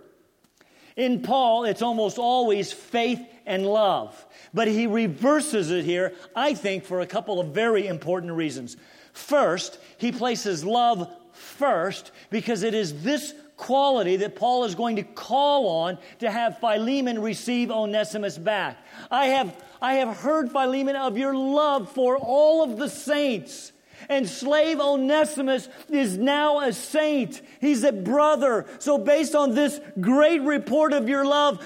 In 0.95 1.21
Paul, 1.21 1.65
it's 1.65 1.81
almost 1.81 2.17
always 2.17 2.71
faith 2.71 3.19
and 3.45 3.65
love. 3.65 4.25
But 4.53 4.67
he 4.67 4.87
reverses 4.87 5.71
it 5.71 5.85
here, 5.85 6.13
I 6.35 6.53
think, 6.53 6.85
for 6.85 7.01
a 7.01 7.07
couple 7.07 7.39
of 7.39 7.47
very 7.47 7.87
important 7.87 8.33
reasons. 8.33 8.77
First, 9.13 9.79
he 9.97 10.11
places 10.11 10.63
love 10.65 11.11
first 11.33 12.11
because 12.29 12.63
it 12.63 12.73
is 12.73 13.03
this 13.03 13.33
quality 13.57 14.17
that 14.17 14.35
Paul 14.35 14.65
is 14.65 14.75
going 14.75 14.97
to 14.97 15.03
call 15.03 15.67
on 15.67 15.97
to 16.19 16.29
have 16.29 16.59
Philemon 16.59 17.21
receive 17.21 17.71
Onesimus 17.71 18.37
back. 18.37 18.77
I 19.11 19.27
have, 19.27 19.63
I 19.81 19.95
have 19.95 20.17
heard, 20.17 20.51
Philemon, 20.51 20.95
of 20.95 21.17
your 21.17 21.35
love 21.35 21.91
for 21.91 22.17
all 22.17 22.63
of 22.63 22.77
the 22.77 22.89
saints. 22.89 23.71
And 24.09 24.27
slave 24.27 24.81
Onesimus 24.81 25.69
is 25.89 26.17
now 26.17 26.59
a 26.59 26.73
saint. 26.73 27.41
He's 27.61 27.83
a 27.83 27.93
brother. 27.93 28.65
So, 28.79 28.97
based 28.97 29.33
on 29.33 29.55
this 29.55 29.79
great 29.99 30.41
report 30.41 30.91
of 30.91 31.07
your 31.07 31.25
love, 31.25 31.61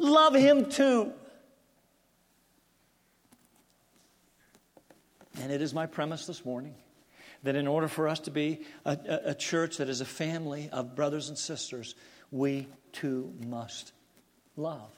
love 0.00 0.34
him 0.34 0.70
too. 0.70 1.12
And 5.42 5.52
it 5.52 5.62
is 5.62 5.72
my 5.72 5.86
premise 5.86 6.26
this 6.26 6.44
morning 6.44 6.74
that 7.42 7.54
in 7.54 7.66
order 7.66 7.88
for 7.88 8.08
us 8.08 8.20
to 8.20 8.30
be 8.30 8.60
a, 8.84 8.98
a, 9.08 9.30
a 9.30 9.34
church 9.34 9.78
that 9.78 9.88
is 9.88 10.00
a 10.00 10.06
family 10.06 10.68
of 10.72 10.94
brothers 10.94 11.28
and 11.28 11.38
sisters, 11.38 11.94
we 12.30 12.66
too 12.92 13.32
must 13.46 13.92
love. 14.56 14.90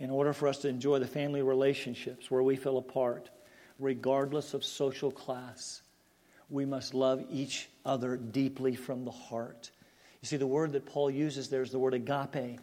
In 0.00 0.10
order 0.10 0.32
for 0.32 0.46
us 0.46 0.58
to 0.58 0.68
enjoy 0.68 0.98
the 0.98 1.06
family 1.06 1.42
relationships 1.42 2.30
where 2.30 2.42
we 2.42 2.54
feel 2.56 2.78
apart, 2.78 3.30
regardless 3.78 4.54
of 4.54 4.64
social 4.64 5.10
class, 5.10 5.82
we 6.50 6.64
must 6.64 6.94
love 6.94 7.24
each 7.30 7.68
other 7.84 8.16
deeply 8.16 8.74
from 8.74 9.04
the 9.04 9.10
heart. 9.10 9.70
You 10.22 10.26
see, 10.26 10.36
the 10.36 10.46
word 10.46 10.72
that 10.72 10.86
Paul 10.86 11.10
uses 11.10 11.48
there 11.48 11.62
is 11.62 11.70
the 11.70 11.78
word 11.78 11.94
agape, 11.94 12.58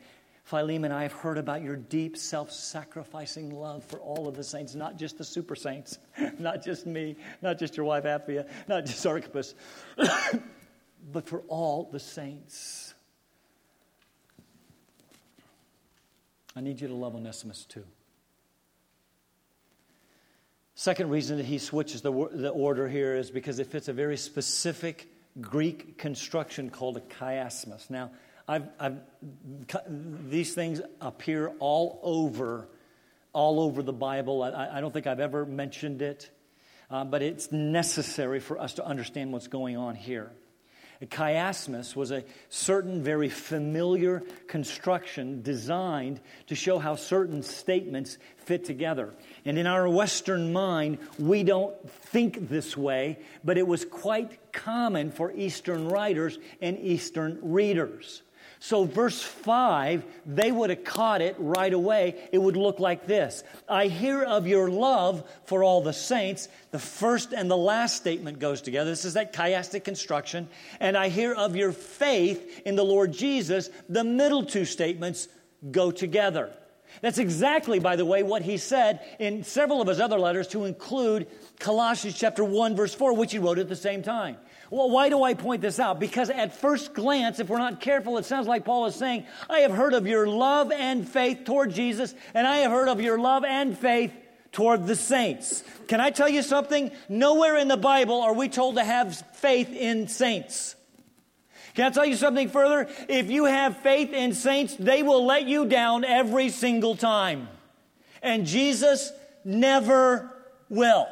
Philemon, 0.45 0.91
I 0.91 1.01
have 1.01 1.13
heard 1.13 1.39
about 1.39 1.63
your 1.63 1.75
deep 1.75 2.15
self 2.15 2.51
sacrificing 2.51 3.49
love 3.49 3.83
for 3.83 3.97
all 3.97 4.27
of 4.27 4.35
the 4.35 4.43
saints, 4.43 4.75
not 4.75 4.95
just 4.95 5.17
the 5.17 5.23
super 5.23 5.55
saints, 5.55 5.97
not 6.39 6.63
just 6.63 6.85
me, 6.85 7.15
not 7.41 7.57
just 7.57 7.75
your 7.75 7.85
wife 7.87 8.03
Apphia, 8.03 8.47
not 8.67 8.85
just 8.85 9.03
Archippus, 9.07 9.55
but 11.11 11.27
for 11.27 11.39
all 11.47 11.89
the 11.91 11.99
saints. 11.99 12.93
I 16.55 16.61
need 16.61 16.79
you 16.79 16.87
to 16.89 16.93
love 16.93 17.15
Onesimus 17.15 17.65
too. 17.65 17.83
Second 20.75 21.09
reason 21.09 21.37
that 21.37 21.45
he 21.45 21.57
switches 21.57 22.01
the, 22.01 22.11
the 22.33 22.49
order 22.49 22.87
here 22.89 23.15
is 23.15 23.31
because 23.31 23.59
it 23.59 23.67
fits 23.67 23.87
a 23.87 23.93
very 23.93 24.17
specific 24.17 25.09
Greek 25.39 25.97
construction 25.97 26.69
called 26.69 26.97
a 26.97 27.01
chiasmus. 27.01 27.89
Now, 27.89 28.11
I've, 28.45 28.67
I've, 28.77 28.99
these 29.87 30.53
things 30.53 30.81
appear 30.99 31.53
all 31.59 31.99
over, 32.03 32.67
all 33.31 33.61
over 33.61 33.81
the 33.83 33.93
Bible. 33.93 34.43
I, 34.43 34.77
I 34.77 34.81
don't 34.81 34.93
think 34.93 35.07
I've 35.07 35.21
ever 35.21 35.45
mentioned 35.45 36.01
it, 36.01 36.29
uh, 36.91 37.05
but 37.05 37.21
it's 37.21 37.53
necessary 37.53 38.41
for 38.41 38.59
us 38.59 38.73
to 38.73 38.85
understand 38.85 39.31
what's 39.31 39.47
going 39.47 39.77
on 39.77 39.95
here. 39.95 40.31
A 41.01 41.05
chiasmus 41.05 41.95
was 41.95 42.11
a 42.11 42.23
certain 42.49 43.03
very 43.03 43.29
familiar 43.29 44.23
construction 44.47 45.41
designed 45.41 46.21
to 46.47 46.55
show 46.55 46.79
how 46.79 46.95
certain 46.95 47.43
statements 47.43 48.17
fit 48.37 48.63
together. 48.63 49.13
And 49.43 49.57
in 49.57 49.67
our 49.67 49.89
Western 49.89 50.53
mind, 50.53 50.99
we 51.19 51.43
don't 51.43 51.89
think 51.89 52.49
this 52.49 52.77
way, 52.77 53.19
but 53.43 53.57
it 53.57 53.67
was 53.67 53.83
quite 53.83 54.53
common 54.53 55.11
for 55.11 55.31
Eastern 55.33 55.89
writers 55.89 56.39
and 56.61 56.79
Eastern 56.79 57.39
readers. 57.41 58.21
So, 58.59 58.85
verse 58.85 59.21
5, 59.21 60.03
they 60.25 60.51
would 60.51 60.69
have 60.69 60.83
caught 60.83 61.21
it 61.21 61.35
right 61.37 61.73
away. 61.73 62.15
It 62.31 62.37
would 62.37 62.57
look 62.57 62.79
like 62.79 63.05
this 63.05 63.43
I 63.67 63.87
hear 63.87 64.23
of 64.23 64.47
your 64.47 64.69
love 64.69 65.23
for 65.45 65.63
all 65.63 65.81
the 65.81 65.93
saints. 65.93 66.47
The 66.71 66.79
first 66.79 67.33
and 67.33 67.49
the 67.49 67.57
last 67.57 67.97
statement 67.97 68.39
goes 68.39 68.61
together. 68.61 68.89
This 68.89 69.05
is 69.05 69.13
that 69.13 69.33
chiastic 69.33 69.83
construction. 69.83 70.47
And 70.79 70.97
I 70.97 71.09
hear 71.09 71.33
of 71.33 71.55
your 71.55 71.71
faith 71.71 72.61
in 72.65 72.75
the 72.75 72.85
Lord 72.85 73.11
Jesus. 73.11 73.69
The 73.89 74.03
middle 74.03 74.43
two 74.43 74.65
statements 74.65 75.27
go 75.71 75.91
together. 75.91 76.51
That's 77.01 77.17
exactly, 77.17 77.79
by 77.79 77.95
the 77.95 78.05
way, 78.05 78.23
what 78.23 78.41
he 78.41 78.57
said 78.57 78.99
in 79.19 79.43
several 79.43 79.81
of 79.81 79.87
his 79.87 79.99
other 79.99 80.19
letters 80.19 80.47
to 80.49 80.65
include 80.65 81.27
Colossians 81.59 82.17
chapter 82.17 82.43
1, 82.43 82.75
verse 82.75 82.93
4, 82.93 83.13
which 83.13 83.31
he 83.31 83.39
wrote 83.39 83.59
at 83.59 83.69
the 83.69 83.75
same 83.75 84.01
time. 84.01 84.37
Well, 84.69 84.89
why 84.89 85.09
do 85.09 85.23
I 85.23 85.35
point 85.35 85.61
this 85.61 85.79
out? 85.79 85.99
Because 85.99 86.29
at 86.29 86.55
first 86.55 86.93
glance, 86.93 87.39
if 87.39 87.49
we're 87.49 87.59
not 87.59 87.81
careful, 87.81 88.17
it 88.17 88.25
sounds 88.25 88.47
like 88.47 88.65
Paul 88.65 88.87
is 88.87 88.95
saying, 88.95 89.25
I 89.49 89.59
have 89.59 89.71
heard 89.71 89.93
of 89.93 90.07
your 90.07 90.27
love 90.27 90.71
and 90.71 91.07
faith 91.07 91.43
toward 91.45 91.71
Jesus, 91.71 92.15
and 92.33 92.47
I 92.47 92.57
have 92.57 92.71
heard 92.71 92.87
of 92.87 92.99
your 92.99 93.19
love 93.19 93.43
and 93.43 93.77
faith 93.77 94.11
toward 94.51 94.87
the 94.87 94.95
saints. 94.95 95.63
Can 95.87 95.99
I 95.99 96.09
tell 96.09 96.29
you 96.29 96.41
something? 96.41 96.91
Nowhere 97.09 97.57
in 97.57 97.67
the 97.67 97.77
Bible 97.77 98.21
are 98.21 98.33
we 98.33 98.49
told 98.49 98.75
to 98.75 98.83
have 98.83 99.15
faith 99.35 99.71
in 99.71 100.07
saints. 100.07 100.75
Can 101.75 101.87
I 101.87 101.89
tell 101.89 102.05
you 102.05 102.15
something 102.15 102.49
further? 102.49 102.89
If 103.09 103.29
you 103.29 103.45
have 103.45 103.77
faith 103.77 104.13
in 104.13 104.33
saints, 104.33 104.75
they 104.79 105.03
will 105.03 105.25
let 105.25 105.45
you 105.45 105.65
down 105.65 106.05
every 106.05 106.49
single 106.49 106.95
time. 106.95 107.49
And 108.23 108.45
Jesus 108.45 109.11
never 109.43 110.31
will. 110.69 111.07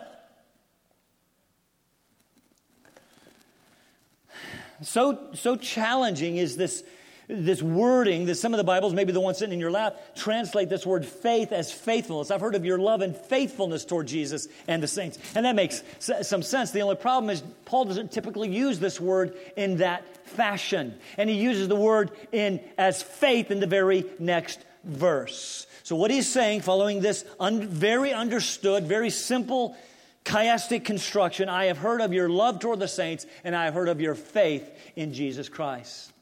So, 4.81 5.29
so 5.33 5.55
challenging 5.55 6.37
is 6.37 6.55
this, 6.57 6.83
this 7.33 7.61
wording 7.61 8.25
that 8.27 8.35
some 8.35 8.53
of 8.53 8.57
the 8.57 8.63
Bibles, 8.63 8.93
maybe 8.93 9.11
the 9.11 9.19
one 9.19 9.33
sitting 9.33 9.53
in 9.53 9.59
your 9.59 9.71
lap, 9.71 10.15
translate 10.15 10.69
this 10.69 10.85
word 10.85 11.05
faith 11.05 11.51
as 11.51 11.71
faithfulness. 11.71 12.31
I've 12.31 12.41
heard 12.41 12.55
of 12.55 12.63
your 12.63 12.77
love 12.77 13.01
and 13.01 13.15
faithfulness 13.15 13.85
toward 13.85 14.07
Jesus 14.07 14.47
and 14.67 14.81
the 14.81 14.87
saints. 14.87 15.17
And 15.35 15.45
that 15.45 15.55
makes 15.55 15.83
some 15.99 16.43
sense. 16.43 16.71
The 16.71 16.81
only 16.81 16.95
problem 16.95 17.29
is 17.29 17.43
Paul 17.65 17.85
doesn't 17.85 18.11
typically 18.11 18.49
use 18.49 18.79
this 18.79 19.01
word 19.01 19.35
in 19.57 19.77
that 19.77 20.05
fashion. 20.27 20.95
And 21.17 21.29
he 21.29 21.35
uses 21.35 21.67
the 21.67 21.75
word 21.75 22.11
in 22.31 22.59
as 22.77 23.01
faith 23.01 23.51
in 23.51 23.59
the 23.59 23.67
very 23.67 24.05
next 24.19 24.63
verse. 24.83 25.65
So 25.83 25.95
what 25.95 26.11
he's 26.11 26.29
saying, 26.29 26.61
following 26.61 27.01
this 27.01 27.25
un, 27.39 27.67
very 27.67 28.13
understood, 28.13 28.85
very 28.85 29.09
simple 29.09 29.75
chiastic 30.23 30.85
construction, 30.85 31.49
I 31.49 31.65
have 31.65 31.77
heard 31.77 31.99
of 31.99 32.13
your 32.13 32.29
love 32.29 32.59
toward 32.59 32.79
the 32.79 32.87
saints, 32.87 33.25
and 33.43 33.53
I 33.53 33.65
have 33.65 33.73
heard 33.73 33.89
of 33.89 33.99
your 33.99 34.15
faith 34.15 34.69
in 34.95 35.13
Jesus 35.13 35.49
Christ. 35.49 36.12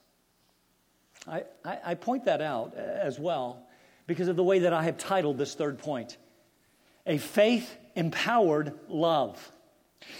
I, 1.27 1.43
I, 1.63 1.93
point 1.95 2.25
that 2.25 2.41
out 2.41 2.73
uh, 2.75 2.79
as 2.79 3.19
well 3.19 3.61
because 4.07 4.27
of 4.27 4.35
the 4.35 4.43
way 4.43 4.59
that 4.59 4.73
I 4.73 4.83
have 4.83 4.97
titled 4.97 5.37
this 5.37 5.53
third 5.53 5.77
point 5.77 6.17
a 7.05 7.17
faith 7.17 7.77
empowered 7.95 8.73
love. 8.87 9.51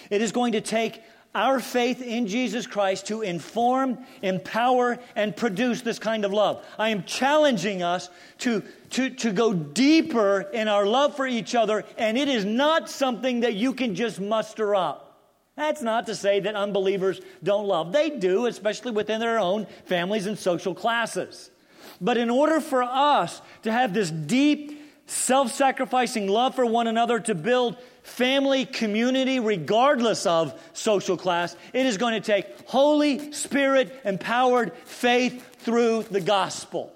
It 0.10 0.22
is 0.22 0.32
going 0.32 0.54
to 0.54 0.62
take 0.62 1.02
our 1.34 1.60
faith 1.60 2.02
in 2.02 2.28
Jesus 2.28 2.68
Christ 2.68 3.08
to 3.08 3.22
inform, 3.22 4.00
empower, 4.22 5.00
and 5.16 5.36
produce 5.36 5.82
this 5.82 5.98
kind 5.98 6.26
of 6.26 6.34
love. 6.34 6.66
I 6.78 6.90
am 6.90 7.04
challenging 7.04 7.82
us 7.82 8.10
to, 8.40 8.64
to, 8.92 9.10
to 9.12 9.32
go 9.32 9.54
deeper 9.54 10.42
in 10.42 10.68
our 10.68 10.86
love 10.86 11.16
for 11.16 11.26
each 11.26 11.56
other, 11.56 11.86
and 11.98 12.18
it 12.18 12.28
is 12.28 12.44
not 12.44 12.90
something 12.90 13.42
that 13.42 13.54
you 13.54 13.74
can 13.74 13.96
just 13.96 14.20
muster 14.20 14.76
up. 14.76 15.11
That's 15.56 15.82
not 15.82 16.08
to 16.08 16.16
say 16.16 16.40
that 16.40 16.56
unbelievers 16.56 17.20
don't 17.44 17.68
love. 17.68 17.92
They 17.92 18.10
do, 18.10 18.46
especially 18.46 18.92
within 18.92 19.20
their 19.20 19.40
own 19.40 19.68
families 19.86 20.26
and 20.26 20.38
social 20.38 20.74
classes. 20.74 21.52
But 22.00 22.18
in 22.18 22.30
order 22.30 22.60
for 22.60 22.84
us 22.84 23.42
to 23.64 23.72
have 23.72 23.94
this 23.94 24.10
deep, 24.10 24.82
self 25.06 25.52
sacrificing 25.52 26.28
love 26.28 26.56
for 26.56 26.66
one 26.66 26.88
another 26.88 27.20
to 27.20 27.36
build 27.36 27.78
family, 28.04 28.66
community, 28.66 29.40
regardless 29.40 30.26
of 30.26 30.60
social 30.74 31.18
class, 31.18 31.56
it 31.74 31.86
is 31.86 31.98
going 31.98 32.14
to 32.14 32.26
take 32.26 32.68
Holy 32.68 33.32
Spirit 33.32 34.00
empowered 34.06 34.74
faith 34.86 35.58
through 35.58 36.04
the 36.04 36.22
gospel. 36.22 36.94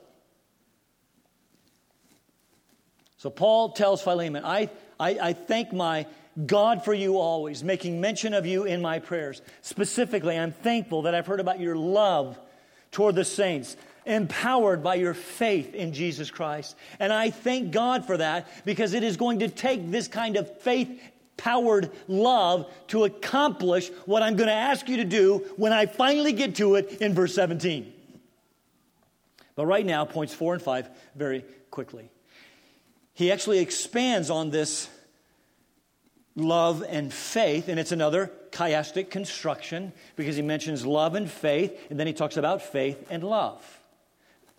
So 3.18 3.30
Paul 3.30 3.72
tells 3.72 4.02
Philemon, 4.02 4.46
I, 4.46 4.70
I, 5.00 5.10
I 5.22 5.34
thank 5.34 5.74
my 5.74 6.06
God 6.44 6.84
for 6.84 6.94
you 6.94 7.18
always, 7.18 7.64
making 7.64 8.02
mention 8.02 8.34
of 8.34 8.46
you 8.46 8.66
in 8.66 8.82
my 8.82 9.00
prayers. 9.00 9.42
Specifically, 9.62 10.38
I'm 10.38 10.52
thankful 10.52 11.04
that 11.04 11.16
I've 11.16 11.28
heard 11.28 11.40
about 11.40 11.60
your 11.60 11.76
love 11.76 12.38
toward 12.92 13.16
the 13.16 13.24
saints, 13.24 13.78
empowered 14.06 14.84
by 14.84 14.96
your 14.96 15.14
faith 15.14 15.74
in 15.74 15.94
Jesus 15.94 16.30
Christ. 16.30 16.76
And 17.00 17.14
I 17.14 17.30
thank 17.30 17.72
God 17.72 18.06
for 18.06 18.18
that 18.18 18.48
because 18.66 18.94
it 18.94 19.04
is 19.04 19.18
going 19.18 19.40
to 19.40 19.48
take 19.48 19.92
this 19.92 20.08
kind 20.08 20.36
of 20.36 20.62
faith 20.62 21.02
powered 21.38 21.92
love 22.08 22.72
to 22.88 23.04
accomplish 23.04 23.90
what 24.06 24.24
I'm 24.24 24.36
going 24.36 24.48
to 24.48 24.54
ask 24.54 24.88
you 24.90 24.98
to 24.98 25.06
do 25.06 25.46
when 25.58 25.74
I 25.74 25.86
finally 25.86 26.34
get 26.34 26.56
to 26.56 26.76
it 26.76 27.02
in 27.02 27.14
verse 27.14 27.34
17. 27.36 27.94
But 29.56 29.66
right 29.66 29.86
now, 29.86 30.06
points 30.06 30.34
four 30.34 30.54
and 30.54 30.62
five 30.62 30.90
very 31.16 31.46
quickly. 31.72 32.10
He 33.14 33.32
actually 33.32 33.60
expands 33.60 34.30
on 34.30 34.50
this 34.50 34.90
love 36.36 36.84
and 36.88 37.14
faith, 37.14 37.68
and 37.68 37.80
it's 37.80 37.92
another 37.92 38.32
chiastic 38.52 39.10
construction 39.10 39.94
because 40.16 40.36
he 40.36 40.42
mentions 40.42 40.86
love 40.86 41.16
and 41.16 41.30
faith, 41.30 41.78
and 41.90 42.00
then 42.00 42.08
he 42.08 42.14
talks 42.14 42.38
about 42.38 42.62
faith 42.62 43.08
and 43.10 43.24
love. 43.24 43.64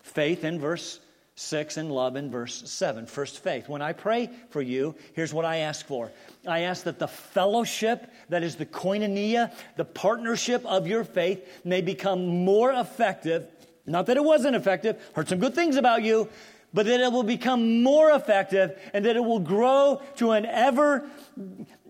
Faith 0.01 0.43
in 0.43 0.59
verse 0.59 0.99
6 1.35 1.77
and 1.77 1.91
love 1.91 2.15
in 2.15 2.31
verse 2.31 2.67
7. 2.69 3.05
First, 3.05 3.43
faith. 3.43 3.69
When 3.69 3.81
I 3.81 3.93
pray 3.93 4.29
for 4.49 4.61
you, 4.61 4.95
here's 5.13 5.33
what 5.33 5.45
I 5.45 5.57
ask 5.57 5.85
for 5.85 6.11
I 6.47 6.61
ask 6.61 6.85
that 6.85 6.97
the 6.97 7.07
fellowship, 7.07 8.11
that 8.29 8.41
is 8.41 8.55
the 8.55 8.65
koinonia, 8.65 9.53
the 9.75 9.85
partnership 9.85 10.65
of 10.65 10.87
your 10.87 11.03
faith, 11.03 11.61
may 11.63 11.81
become 11.81 12.43
more 12.43 12.71
effective. 12.71 13.47
Not 13.85 14.07
that 14.07 14.17
it 14.17 14.23
wasn't 14.23 14.55
effective, 14.55 15.01
heard 15.13 15.29
some 15.29 15.39
good 15.39 15.53
things 15.53 15.75
about 15.75 16.03
you, 16.03 16.27
but 16.77 16.85
that 16.85 16.99
it 16.99 17.11
will 17.11 17.23
become 17.23 17.81
more 17.81 18.11
effective 18.11 18.79
and 18.93 19.03
that 19.03 19.15
it 19.15 19.25
will 19.25 19.39
grow 19.39 19.99
to 20.15 20.29
an 20.29 20.45
ever 20.45 21.09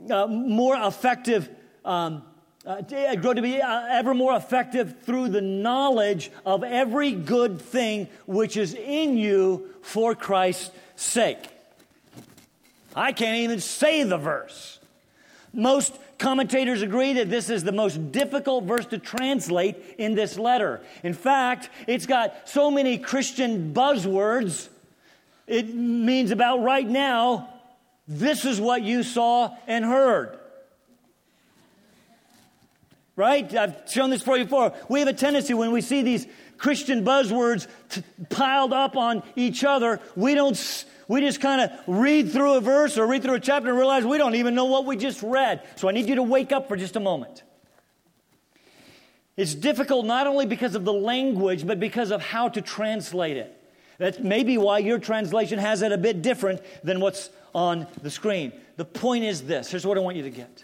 uh, 0.09 0.27
more 0.27 0.77
effective, 0.77 1.49
um, 1.83 2.23
uh, 2.65 2.81
grow 3.15 3.33
to 3.33 3.41
be 3.41 3.61
uh, 3.61 3.85
ever 3.89 4.13
more 4.13 4.33
effective 4.37 5.01
through 5.01 5.27
the 5.27 5.41
knowledge 5.41 6.31
of 6.45 6.63
every 6.63 7.11
good 7.11 7.61
thing 7.61 8.07
which 8.27 8.55
is 8.55 8.75
in 8.75 9.17
you 9.17 9.67
for 9.81 10.15
Christ's 10.15 10.71
sake. 10.95 11.49
I 12.95 13.11
can't 13.11 13.39
even 13.39 13.59
say 13.59 14.03
the 14.03 14.17
verse. 14.17 14.79
Most 15.51 15.99
commentators 16.17 16.81
agree 16.81 17.11
that 17.11 17.29
this 17.29 17.49
is 17.49 17.65
the 17.65 17.73
most 17.73 18.13
difficult 18.13 18.63
verse 18.63 18.85
to 18.85 18.99
translate 18.99 19.75
in 19.97 20.15
this 20.15 20.39
letter. 20.39 20.79
In 21.03 21.13
fact, 21.13 21.69
it's 21.87 22.05
got 22.05 22.47
so 22.47 22.71
many 22.71 22.97
Christian 22.97 23.73
buzzwords. 23.73 24.69
It 25.47 25.73
means 25.73 26.31
about 26.31 26.61
right 26.61 26.87
now, 26.87 27.49
this 28.07 28.45
is 28.45 28.59
what 28.59 28.83
you 28.83 29.03
saw 29.03 29.55
and 29.65 29.83
heard. 29.83 30.37
Right? 33.15 33.51
I've 33.55 33.75
shown 33.87 34.09
this 34.09 34.21
for 34.21 34.37
you 34.37 34.43
before. 34.43 34.73
We 34.89 34.99
have 34.99 35.07
a 35.07 35.13
tendency 35.13 35.53
when 35.53 35.71
we 35.71 35.81
see 35.81 36.03
these 36.03 36.27
Christian 36.57 37.03
buzzwords 37.03 37.67
t- 37.89 38.03
piled 38.29 38.73
up 38.73 38.95
on 38.95 39.23
each 39.35 39.63
other, 39.63 39.99
we 40.15 40.35
don't. 40.35 40.85
We 41.07 41.21
just 41.21 41.39
kind 41.39 41.61
of 41.61 41.71
read 41.87 42.31
through 42.33 42.55
a 42.55 42.61
verse 42.61 42.97
or 42.97 43.07
read 43.07 43.23
through 43.23 43.35
a 43.35 43.39
chapter 43.39 43.69
and 43.69 43.77
realize 43.77 44.03
we 44.03 44.17
don't 44.17 44.35
even 44.35 44.55
know 44.55 44.65
what 44.65 44.85
we 44.85 44.97
just 44.97 45.23
read. 45.23 45.63
So 45.77 45.87
I 45.87 45.93
need 45.93 46.09
you 46.09 46.15
to 46.15 46.23
wake 46.23 46.51
up 46.51 46.67
for 46.67 46.75
just 46.75 46.97
a 46.97 46.99
moment. 46.99 47.43
It's 49.37 49.55
difficult 49.55 50.05
not 50.05 50.27
only 50.27 50.45
because 50.45 50.75
of 50.75 50.83
the 50.83 50.91
language, 50.91 51.65
but 51.65 51.79
because 51.79 52.11
of 52.11 52.21
how 52.21 52.49
to 52.49 52.61
translate 52.61 53.37
it. 53.37 53.56
That's 53.97 54.19
maybe 54.19 54.57
why 54.57 54.79
your 54.79 54.99
translation 54.99 55.59
has 55.59 55.81
it 55.81 55.91
a 55.91 55.97
bit 55.97 56.21
different 56.21 56.61
than 56.83 56.99
what's 56.99 57.29
on 57.53 57.87
the 58.01 58.11
screen. 58.11 58.51
The 58.75 58.85
point 58.85 59.23
is 59.23 59.43
this 59.43 59.71
here's 59.71 59.85
what 59.85 59.97
I 59.97 60.01
want 60.01 60.17
you 60.17 60.23
to 60.23 60.29
get. 60.29 60.63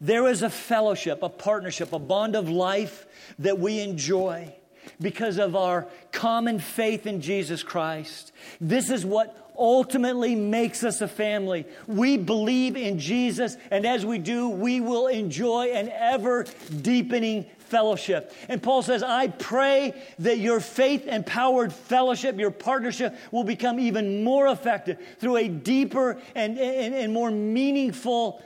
There 0.00 0.28
is 0.28 0.42
a 0.42 0.50
fellowship, 0.50 1.22
a 1.22 1.28
partnership, 1.28 1.92
a 1.92 1.98
bond 1.98 2.36
of 2.36 2.48
life 2.48 3.06
that 3.40 3.58
we 3.58 3.80
enjoy 3.80 4.54
because 5.00 5.38
of 5.38 5.56
our 5.56 5.86
common 6.12 6.60
faith 6.60 7.06
in 7.06 7.20
Jesus 7.20 7.62
Christ. 7.62 8.32
This 8.60 8.90
is 8.90 9.04
what 9.04 9.52
ultimately 9.58 10.36
makes 10.36 10.84
us 10.84 11.00
a 11.00 11.08
family. 11.08 11.66
We 11.86 12.16
believe 12.16 12.76
in 12.76 12.98
Jesus, 12.98 13.56
and 13.70 13.84
as 13.84 14.06
we 14.06 14.18
do, 14.18 14.48
we 14.48 14.80
will 14.80 15.08
enjoy 15.08 15.72
an 15.72 15.90
ever 15.90 16.46
deepening 16.80 17.46
fellowship. 17.68 18.32
And 18.48 18.62
Paul 18.62 18.82
says, 18.82 19.02
I 19.02 19.28
pray 19.28 19.94
that 20.20 20.38
your 20.38 20.60
faith 20.60 21.06
empowered 21.06 21.72
fellowship, 21.72 22.38
your 22.38 22.50
partnership, 22.50 23.16
will 23.30 23.44
become 23.44 23.78
even 23.78 24.24
more 24.24 24.48
effective 24.48 24.98
through 25.18 25.36
a 25.36 25.48
deeper 25.48 26.20
and, 26.34 26.58
and, 26.58 26.94
and 26.94 27.12
more 27.12 27.30
meaningful 27.30 28.42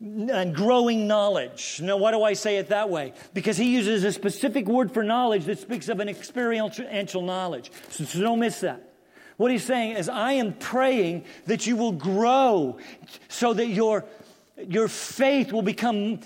and 0.00 0.54
growing 0.54 1.06
knowledge. 1.06 1.80
Now, 1.80 1.96
why 1.96 2.10
do 2.10 2.22
I 2.24 2.32
say 2.32 2.56
it 2.56 2.68
that 2.70 2.90
way? 2.90 3.12
Because 3.34 3.56
he 3.56 3.72
uses 3.72 4.02
a 4.02 4.12
specific 4.12 4.66
word 4.66 4.92
for 4.92 5.04
knowledge 5.04 5.44
that 5.44 5.60
speaks 5.60 5.88
of 5.88 6.00
an 6.00 6.08
experiential 6.08 7.22
knowledge. 7.22 7.70
So, 7.90 8.04
so 8.04 8.20
don't 8.20 8.40
miss 8.40 8.60
that. 8.60 8.92
What 9.36 9.50
he's 9.50 9.64
saying 9.64 9.96
is, 9.96 10.08
I 10.08 10.32
am 10.34 10.54
praying 10.54 11.24
that 11.46 11.66
you 11.66 11.76
will 11.76 11.92
grow 11.92 12.78
so 13.28 13.54
that 13.54 13.68
your, 13.68 14.04
your 14.68 14.88
faith 14.88 15.52
will 15.52 15.62
become 15.62 16.20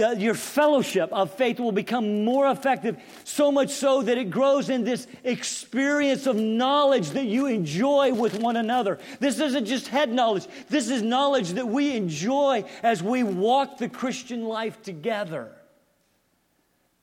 uh, 0.00 0.10
your 0.10 0.34
fellowship 0.34 1.12
of 1.12 1.34
faith 1.34 1.58
will 1.58 1.72
become 1.72 2.24
more 2.24 2.48
effective, 2.48 2.96
so 3.24 3.50
much 3.50 3.70
so 3.70 4.02
that 4.02 4.18
it 4.18 4.30
grows 4.30 4.70
in 4.70 4.84
this 4.84 5.06
experience 5.24 6.26
of 6.26 6.36
knowledge 6.36 7.10
that 7.10 7.26
you 7.26 7.46
enjoy 7.46 8.12
with 8.12 8.38
one 8.38 8.56
another. 8.56 8.98
This 9.18 9.40
isn't 9.40 9.66
just 9.66 9.88
head 9.88 10.12
knowledge, 10.12 10.46
this 10.68 10.90
is 10.90 11.02
knowledge 11.02 11.50
that 11.50 11.66
we 11.66 11.96
enjoy 11.96 12.64
as 12.82 13.02
we 13.02 13.22
walk 13.22 13.78
the 13.78 13.88
Christian 13.88 14.44
life 14.44 14.80
together. 14.82 15.50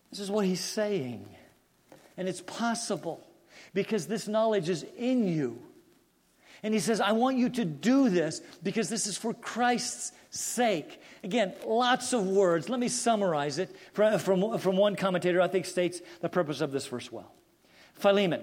This 0.10 0.20
is 0.20 0.32
what 0.32 0.46
he's 0.46 0.64
saying. 0.64 1.26
And 2.18 2.28
it's 2.28 2.42
possible 2.42 3.26
because 3.74 4.08
this 4.08 4.28
knowledge 4.28 4.70
is 4.70 4.86
in 4.98 5.28
you. 5.28 5.62
And 6.64 6.74
he 6.74 6.80
says, 6.80 7.02
I 7.02 7.14
want 7.14 7.38
you 7.38 7.50
to 7.50 7.66
do 7.66 8.10
this 8.10 8.42
because 8.62 8.90
this 8.90 9.08
is 9.08 9.18
for 9.18 9.34
Christ's 9.34 10.12
sake. 10.30 11.01
Again, 11.24 11.54
lots 11.66 12.14
of 12.14 12.28
words. 12.28 12.68
Let 12.68 12.80
me 12.80 12.88
summarize 12.88 13.60
it 13.60 13.76
from, 13.94 14.18
from, 14.18 14.58
from 14.58 14.76
one 14.76 14.96
commentator, 14.96 15.42
I 15.42 15.48
think, 15.48 15.66
states 15.66 16.02
the 16.20 16.30
purpose 16.30 16.62
of 16.62 16.72
this 16.72 16.88
verse 16.88 17.12
well. 17.12 17.32
Philemon, 17.94 18.42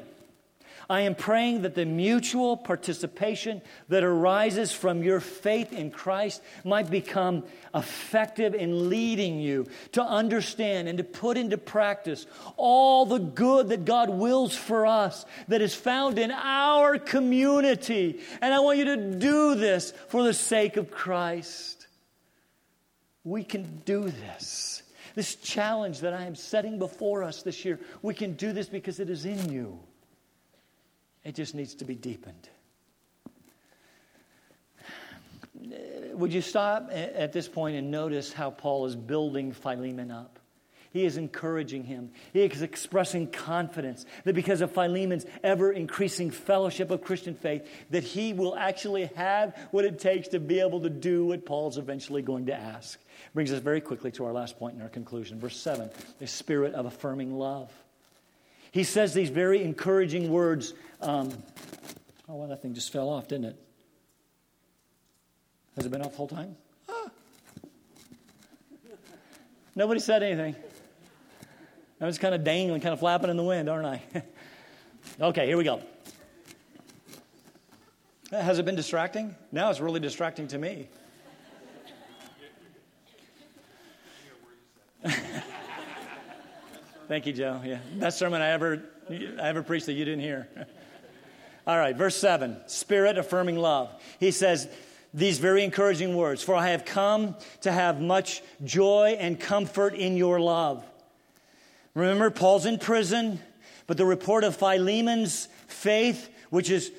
I 0.90 1.02
am 1.02 1.14
praying 1.14 1.62
that 1.62 1.74
the 1.74 1.84
mutual 1.84 2.56
participation 2.56 3.60
that 3.88 4.04
arises 4.04 4.72
from 4.72 5.02
your 5.02 5.20
faith 5.20 5.72
in 5.74 5.90
Christ 5.90 6.40
might 6.64 6.88
become 6.88 7.44
effective 7.74 8.54
in 8.54 8.88
leading 8.88 9.38
you 9.38 9.66
to 9.92 10.02
understand 10.02 10.88
and 10.88 10.96
to 10.96 11.04
put 11.04 11.36
into 11.36 11.58
practice 11.58 12.26
all 12.56 13.04
the 13.04 13.18
good 13.18 13.68
that 13.68 13.84
God 13.84 14.08
wills 14.08 14.56
for 14.56 14.86
us 14.86 15.26
that 15.48 15.60
is 15.60 15.74
found 15.74 16.18
in 16.18 16.30
our 16.30 16.98
community. 16.98 18.20
And 18.40 18.54
I 18.54 18.60
want 18.60 18.78
you 18.78 18.86
to 18.86 18.96
do 18.96 19.56
this 19.56 19.92
for 20.08 20.22
the 20.22 20.32
sake 20.32 20.78
of 20.78 20.90
Christ. 20.90 21.77
We 23.28 23.44
can 23.44 23.82
do 23.84 24.08
this. 24.08 24.82
This 25.14 25.34
challenge 25.34 26.00
that 26.00 26.14
I 26.14 26.24
am 26.24 26.34
setting 26.34 26.78
before 26.78 27.22
us 27.22 27.42
this 27.42 27.64
year, 27.64 27.78
we 28.00 28.14
can 28.14 28.34
do 28.34 28.52
this 28.52 28.68
because 28.68 29.00
it 29.00 29.10
is 29.10 29.26
in 29.26 29.50
you. 29.52 29.78
It 31.24 31.34
just 31.34 31.54
needs 31.54 31.74
to 31.74 31.84
be 31.84 31.94
deepened. 31.94 32.48
Would 36.12 36.32
you 36.32 36.40
stop 36.40 36.90
at 36.92 37.32
this 37.32 37.48
point 37.48 37.76
and 37.76 37.90
notice 37.90 38.32
how 38.32 38.50
Paul 38.50 38.86
is 38.86 38.96
building 38.96 39.52
Philemon 39.52 40.10
up? 40.10 40.37
He 40.98 41.04
is 41.04 41.16
encouraging 41.16 41.84
him. 41.84 42.10
He 42.32 42.40
is 42.40 42.60
expressing 42.60 43.28
confidence 43.30 44.04
that 44.24 44.34
because 44.34 44.62
of 44.62 44.72
Philemon's 44.72 45.26
ever 45.44 45.70
increasing 45.70 46.32
fellowship 46.32 46.90
of 46.90 47.04
Christian 47.04 47.36
faith, 47.36 47.64
that 47.90 48.02
he 48.02 48.32
will 48.32 48.56
actually 48.56 49.04
have 49.14 49.56
what 49.70 49.84
it 49.84 50.00
takes 50.00 50.26
to 50.30 50.40
be 50.40 50.58
able 50.58 50.80
to 50.80 50.90
do 50.90 51.26
what 51.26 51.46
Paul's 51.46 51.78
eventually 51.78 52.20
going 52.20 52.46
to 52.46 52.52
ask. 52.52 52.98
Brings 53.32 53.52
us 53.52 53.60
very 53.60 53.80
quickly 53.80 54.10
to 54.10 54.24
our 54.24 54.32
last 54.32 54.58
point 54.58 54.74
in 54.74 54.82
our 54.82 54.88
conclusion. 54.88 55.38
Verse 55.38 55.56
7 55.56 55.88
the 56.18 56.26
spirit 56.26 56.74
of 56.74 56.84
affirming 56.84 57.38
love. 57.38 57.70
He 58.72 58.82
says 58.82 59.14
these 59.14 59.30
very 59.30 59.62
encouraging 59.62 60.32
words. 60.32 60.74
Um, 61.00 61.30
oh, 62.28 62.34
well, 62.34 62.48
that 62.48 62.60
thing 62.60 62.74
just 62.74 62.90
fell 62.90 63.08
off, 63.08 63.28
didn't 63.28 63.44
it? 63.44 63.56
Has 65.76 65.86
it 65.86 65.90
been 65.90 66.02
off 66.02 66.10
the 66.10 66.16
whole 66.16 66.26
time? 66.26 66.56
Ah. 66.88 67.08
Nobody 69.76 70.00
said 70.00 70.24
anything. 70.24 70.56
I 72.00 72.06
was 72.06 72.18
kind 72.18 72.34
of 72.34 72.44
dangling, 72.44 72.80
kind 72.80 72.92
of 72.92 73.00
flapping 73.00 73.28
in 73.28 73.36
the 73.36 73.42
wind, 73.42 73.68
aren't 73.68 73.86
I? 73.86 74.02
okay, 75.20 75.46
here 75.46 75.56
we 75.56 75.64
go. 75.64 75.82
Has 78.30 78.58
it 78.58 78.64
been 78.64 78.76
distracting? 78.76 79.34
Now 79.50 79.70
it's 79.70 79.80
really 79.80 80.00
distracting 80.00 80.46
to 80.48 80.58
me. 80.58 80.88
Thank 87.08 87.26
you, 87.26 87.32
Joe. 87.32 87.60
Yeah, 87.64 87.78
best 87.96 88.18
sermon 88.18 88.42
I 88.42 88.50
ever 88.50 88.82
I 89.10 89.48
ever 89.48 89.62
preached 89.62 89.86
that 89.86 89.94
you 89.94 90.04
didn't 90.04 90.20
hear. 90.20 90.46
All 91.66 91.78
right, 91.78 91.96
verse 91.96 92.16
seven: 92.16 92.58
Spirit 92.66 93.16
affirming 93.16 93.56
love. 93.56 93.90
He 94.20 94.30
says 94.30 94.68
these 95.14 95.38
very 95.38 95.64
encouraging 95.64 96.14
words: 96.14 96.42
"For 96.42 96.54
I 96.54 96.68
have 96.68 96.84
come 96.84 97.34
to 97.62 97.72
have 97.72 98.00
much 98.00 98.42
joy 98.62 99.16
and 99.18 99.40
comfort 99.40 99.94
in 99.94 100.16
your 100.18 100.38
love." 100.38 100.84
Remember, 101.94 102.30
Paul's 102.30 102.66
in 102.66 102.78
prison, 102.78 103.40
but 103.86 103.96
the 103.96 104.04
report 104.04 104.44
of 104.44 104.56
Philemon's 104.56 105.48
faith, 105.66 106.30
which 106.50 106.70
is 106.70 106.92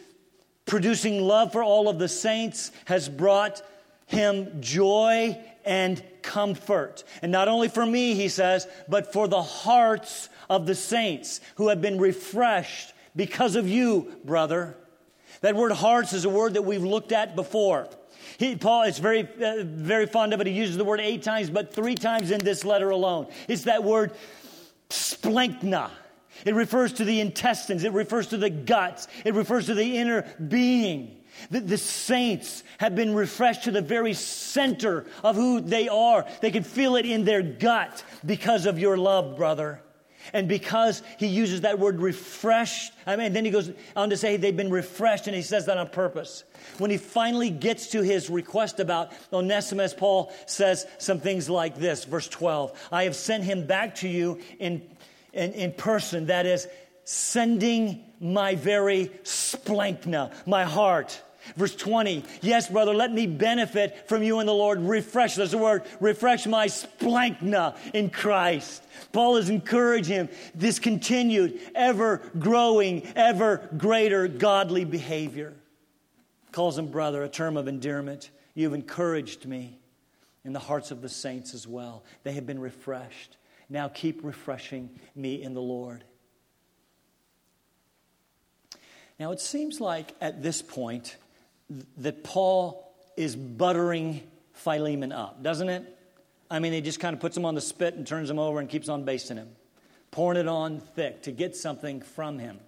producing 0.65 1.21
love 1.21 1.51
for 1.51 1.63
all 1.63 1.89
of 1.89 1.99
the 1.99 2.07
saints, 2.07 2.71
has 2.85 3.07
brought 3.09 3.61
him 4.07 4.61
joy 4.61 5.37
and 5.65 6.03
comfort. 6.21 7.03
And 7.21 7.31
not 7.31 7.47
only 7.47 7.67
for 7.67 7.85
me, 7.85 8.15
he 8.15 8.27
says, 8.27 8.67
but 8.87 9.13
for 9.13 9.27
the 9.27 9.41
hearts 9.41 10.29
of 10.49 10.65
the 10.65 10.75
saints 10.75 11.41
who 11.55 11.69
have 11.69 11.81
been 11.81 11.99
refreshed 11.99 12.93
because 13.15 13.55
of 13.55 13.67
you, 13.67 14.15
brother. 14.23 14.75
That 15.41 15.55
word 15.55 15.71
hearts 15.71 16.13
is 16.13 16.25
a 16.25 16.29
word 16.29 16.55
that 16.55 16.63
we've 16.63 16.83
looked 16.83 17.11
at 17.11 17.35
before. 17.35 17.87
He, 18.37 18.55
Paul 18.55 18.83
is 18.83 18.99
very, 18.99 19.21
uh, 19.21 19.63
very 19.63 20.05
fond 20.05 20.33
of 20.33 20.41
it. 20.41 20.47
He 20.47 20.53
uses 20.53 20.77
the 20.77 20.85
word 20.85 20.99
eight 21.01 21.23
times, 21.23 21.49
but 21.49 21.73
three 21.73 21.95
times 21.95 22.31
in 22.31 22.39
this 22.39 22.63
letter 22.63 22.89
alone. 22.89 23.27
It's 23.47 23.63
that 23.63 23.83
word 23.83 24.13
splanchna. 24.89 25.91
It 26.45 26.55
refers 26.55 26.93
to 26.93 27.05
the 27.05 27.19
intestines. 27.19 27.83
It 27.83 27.93
refers 27.93 28.27
to 28.27 28.37
the 28.37 28.49
guts. 28.49 29.07
It 29.25 29.33
refers 29.33 29.65
to 29.67 29.73
the 29.73 29.97
inner 29.97 30.23
being. 30.47 31.17
The, 31.51 31.59
the, 31.61 31.77
saints 31.77 32.63
have 32.79 32.95
been 32.95 33.13
refreshed 33.13 33.63
to 33.65 33.71
the 33.71 33.81
very 33.81 34.13
center 34.13 35.05
of 35.23 35.35
who 35.35 35.61
they 35.61 35.87
are. 35.87 36.25
They 36.41 36.51
can 36.51 36.63
feel 36.63 36.95
it 36.95 37.05
in 37.05 37.23
their 37.23 37.41
gut 37.41 38.03
because 38.25 38.65
of 38.65 38.79
your 38.79 38.97
love, 38.97 39.37
brother. 39.37 39.81
And 40.33 40.47
because 40.47 41.03
he 41.17 41.27
uses 41.27 41.61
that 41.61 41.79
word 41.79 42.01
refreshed, 42.01 42.93
I 43.05 43.15
mean, 43.15 43.33
then 43.33 43.45
he 43.45 43.51
goes 43.51 43.71
on 43.95 44.09
to 44.09 44.17
say 44.17 44.37
they've 44.37 44.55
been 44.55 44.69
refreshed, 44.69 45.27
and 45.27 45.35
he 45.35 45.41
says 45.41 45.65
that 45.65 45.77
on 45.77 45.89
purpose. 45.89 46.43
When 46.77 46.91
he 46.91 46.97
finally 46.97 47.49
gets 47.49 47.87
to 47.91 48.01
his 48.01 48.29
request 48.29 48.79
about 48.79 49.11
Onesimus, 49.33 49.93
Paul 49.93 50.33
says 50.45 50.85
some 50.97 51.19
things 51.19 51.49
like 51.49 51.75
this, 51.75 52.05
verse 52.05 52.27
12 52.27 52.89
I 52.91 53.03
have 53.03 53.15
sent 53.15 53.43
him 53.43 53.65
back 53.65 53.95
to 53.95 54.07
you 54.07 54.39
in, 54.59 54.81
in, 55.33 55.53
in 55.53 55.71
person, 55.73 56.27
that 56.27 56.45
is, 56.45 56.67
sending 57.03 58.03
my 58.19 58.55
very 58.55 59.07
splanchna, 59.23 60.31
my 60.45 60.63
heart. 60.63 61.21
Verse 61.55 61.75
20, 61.75 62.23
yes, 62.41 62.69
brother, 62.69 62.93
let 62.93 63.11
me 63.11 63.27
benefit 63.27 64.07
from 64.07 64.23
you 64.23 64.39
in 64.39 64.45
the 64.45 64.53
Lord. 64.53 64.79
Refresh, 64.81 65.35
there's 65.35 65.51
the 65.51 65.57
word, 65.57 65.83
refresh 65.99 66.45
my 66.47 66.67
splanchna 66.67 67.75
in 67.93 68.09
Christ. 68.09 68.83
Paul 69.11 69.37
is 69.37 69.49
encouraging 69.49 70.15
him, 70.15 70.29
this 70.55 70.79
continued, 70.79 71.59
ever 71.75 72.21
growing, 72.37 73.05
ever 73.15 73.69
greater 73.77 74.27
godly 74.27 74.85
behavior. 74.85 75.53
Calls 76.51 76.77
him 76.77 76.87
brother, 76.87 77.23
a 77.23 77.29
term 77.29 77.57
of 77.57 77.67
endearment. 77.67 78.29
You've 78.53 78.73
encouraged 78.73 79.45
me 79.45 79.79
in 80.43 80.53
the 80.53 80.59
hearts 80.59 80.91
of 80.91 81.01
the 81.01 81.09
saints 81.09 81.53
as 81.53 81.67
well. 81.67 82.03
They 82.23 82.33
have 82.33 82.45
been 82.45 82.59
refreshed. 82.59 83.37
Now 83.69 83.87
keep 83.87 84.23
refreshing 84.23 84.89
me 85.15 85.41
in 85.41 85.53
the 85.53 85.61
Lord. 85.61 86.03
Now, 89.19 89.33
it 89.33 89.41
seems 89.41 89.81
like 89.81 90.15
at 90.21 90.41
this 90.41 90.61
point, 90.61 91.17
that 91.97 92.23
Paul 92.23 92.91
is 93.15 93.35
buttering 93.35 94.21
Philemon 94.53 95.11
up, 95.11 95.43
doesn't 95.43 95.69
it? 95.69 95.97
I 96.51 96.59
mean, 96.59 96.73
he 96.73 96.81
just 96.81 96.99
kind 96.99 97.13
of 97.13 97.19
puts 97.19 97.37
him 97.37 97.45
on 97.45 97.55
the 97.55 97.61
spit 97.61 97.93
and 97.93 98.05
turns 98.05 98.29
him 98.29 98.39
over 98.39 98.59
and 98.59 98.67
keeps 98.67 98.89
on 98.89 99.03
basting 99.03 99.37
him, 99.37 99.49
pouring 100.11 100.39
it 100.39 100.47
on 100.47 100.79
thick 100.79 101.23
to 101.23 101.31
get 101.31 101.55
something 101.55 102.01
from 102.01 102.39
him. 102.39 102.59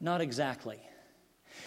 Not 0.00 0.20
exactly. 0.20 0.78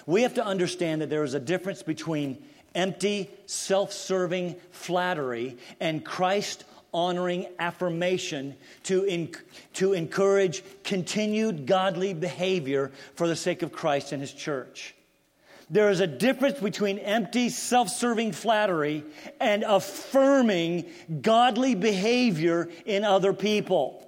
We 0.06 0.24
have 0.24 0.34
to 0.36 0.46
understand 0.46 1.02
that 1.02 1.10
there 1.10 1.24
is 1.24 1.34
a 1.34 1.40
difference 1.40 1.84
between 1.84 2.44
empty, 2.76 3.30
self 3.46 3.94
serving 3.94 4.56
flattery 4.72 5.58
and 5.80 6.04
Christ 6.04 6.66
honoring 6.94 7.48
affirmation 7.60 8.56
to, 8.84 9.30
to 9.74 9.94
encourage 9.94 10.64
continued 10.84 11.66
godly 11.66 12.14
behavior 12.14 12.92
for 13.16 13.28
the 13.28 13.36
sake 13.36 13.62
of 13.62 13.72
Christ 13.72 14.12
and 14.12 14.22
his 14.22 14.34
church. 14.34 14.94
There 15.70 15.90
is 15.90 16.00
a 16.00 16.08
difference 16.08 16.60
between 16.60 17.00
empty, 17.00 17.50
self 17.50 17.90
serving 17.90 18.34
flattery 18.34 19.04
and 19.40 19.64
affirming 19.64 20.86
godly 21.22 21.76
behavior 21.76 22.70
in 22.86 23.04
other 23.04 23.34
people. 23.34 24.00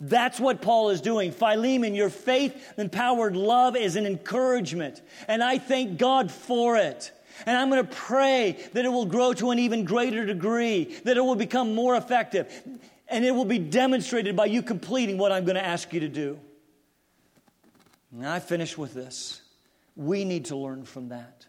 That's 0.00 0.40
what 0.40 0.60
Paul 0.60 0.90
is 0.90 1.00
doing. 1.00 1.32
Philemon, 1.32 1.94
your 1.94 2.10
faith 2.10 2.74
empowered 2.76 3.36
love 3.36 3.76
is 3.76 3.96
an 3.96 4.06
encouragement, 4.06 5.00
and 5.28 5.42
I 5.42 5.58
thank 5.58 5.98
God 5.98 6.30
for 6.30 6.76
it. 6.76 7.12
And 7.46 7.56
I'm 7.56 7.68
going 7.68 7.84
to 7.84 7.94
pray 7.94 8.58
that 8.72 8.84
it 8.84 8.88
will 8.88 9.06
grow 9.06 9.32
to 9.34 9.50
an 9.50 9.58
even 9.58 9.84
greater 9.84 10.24
degree, 10.24 10.84
that 11.04 11.16
it 11.16 11.20
will 11.20 11.34
become 11.36 11.74
more 11.74 11.96
effective, 11.96 12.52
and 13.08 13.24
it 13.24 13.32
will 13.32 13.44
be 13.44 13.58
demonstrated 13.58 14.36
by 14.36 14.46
you 14.46 14.62
completing 14.62 15.18
what 15.18 15.32
I'm 15.32 15.44
going 15.44 15.56
to 15.56 15.64
ask 15.64 15.92
you 15.92 16.00
to 16.00 16.08
do. 16.08 16.38
And 18.12 18.26
I 18.26 18.38
finish 18.38 18.78
with 18.78 18.94
this. 18.94 19.40
We 19.96 20.24
need 20.24 20.46
to 20.46 20.56
learn 20.56 20.84
from 20.84 21.08
that. 21.08 21.46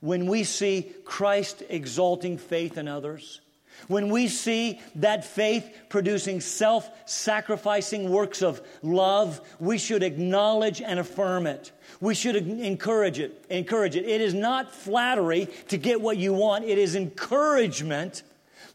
When 0.00 0.26
we 0.26 0.44
see 0.44 0.92
Christ 1.04 1.62
exalting 1.68 2.38
faith 2.38 2.78
in 2.78 2.88
others, 2.88 3.40
when 3.88 4.08
we 4.08 4.28
see 4.28 4.80
that 4.96 5.24
faith 5.24 5.70
producing 5.88 6.40
self 6.40 6.90
sacrificing 7.08 8.10
works 8.10 8.42
of 8.42 8.60
love, 8.82 9.40
we 9.60 9.78
should 9.78 10.02
acknowledge 10.02 10.80
and 10.80 10.98
affirm 10.98 11.46
it. 11.46 11.72
We 12.00 12.14
should 12.14 12.36
encourage 12.36 13.18
it. 13.18 13.44
Encourage 13.50 13.96
it. 13.96 14.06
It 14.06 14.20
is 14.20 14.34
not 14.34 14.74
flattery 14.74 15.48
to 15.68 15.76
get 15.76 16.00
what 16.00 16.16
you 16.16 16.32
want, 16.32 16.64
it 16.64 16.78
is 16.78 16.96
encouragement 16.96 18.22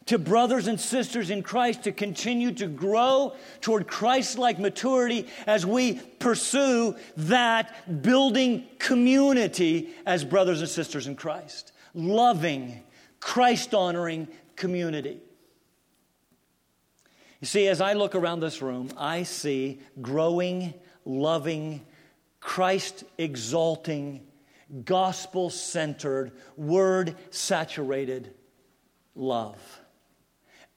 to 0.06 0.18
brothers 0.18 0.66
and 0.66 0.80
sisters 0.80 1.30
in 1.30 1.42
Christ 1.42 1.84
to 1.84 1.92
continue 1.92 2.52
to 2.52 2.66
grow 2.66 3.34
toward 3.60 3.86
Christ 3.86 4.38
like 4.38 4.58
maturity 4.58 5.28
as 5.46 5.64
we 5.64 5.94
pursue 5.94 6.96
that 7.16 8.02
building 8.02 8.66
community 8.78 9.90
as 10.06 10.24
brothers 10.24 10.60
and 10.60 10.68
sisters 10.68 11.06
in 11.06 11.14
Christ. 11.14 11.72
Loving, 11.94 12.82
Christ 13.20 13.74
honoring 13.74 14.28
community. 14.56 15.20
You 17.40 17.46
see, 17.46 17.66
as 17.68 17.80
I 17.80 17.94
look 17.94 18.14
around 18.14 18.40
this 18.40 18.62
room, 18.62 18.90
I 18.96 19.24
see 19.24 19.80
growing, 20.00 20.74
loving 21.04 21.84
Christ 22.40 23.04
exalting, 23.18 24.26
gospel 24.84 25.50
centered, 25.50 26.32
word 26.56 27.16
saturated 27.30 28.34
love. 29.14 29.81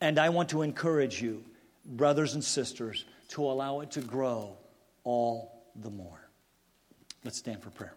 And 0.05 0.19
I 0.19 0.29
want 0.29 0.49
to 0.49 0.61
encourage 0.61 1.19
you, 1.19 1.43
brothers 1.83 2.35
and 2.35 2.43
sisters, 2.43 3.05
to 3.29 3.41
allow 3.41 3.79
it 3.79 3.89
to 3.93 4.01
grow 4.01 4.55
all 5.03 5.63
the 5.81 5.89
more. 5.89 6.29
Let's 7.23 7.39
stand 7.39 7.63
for 7.63 7.71
prayer. 7.71 7.95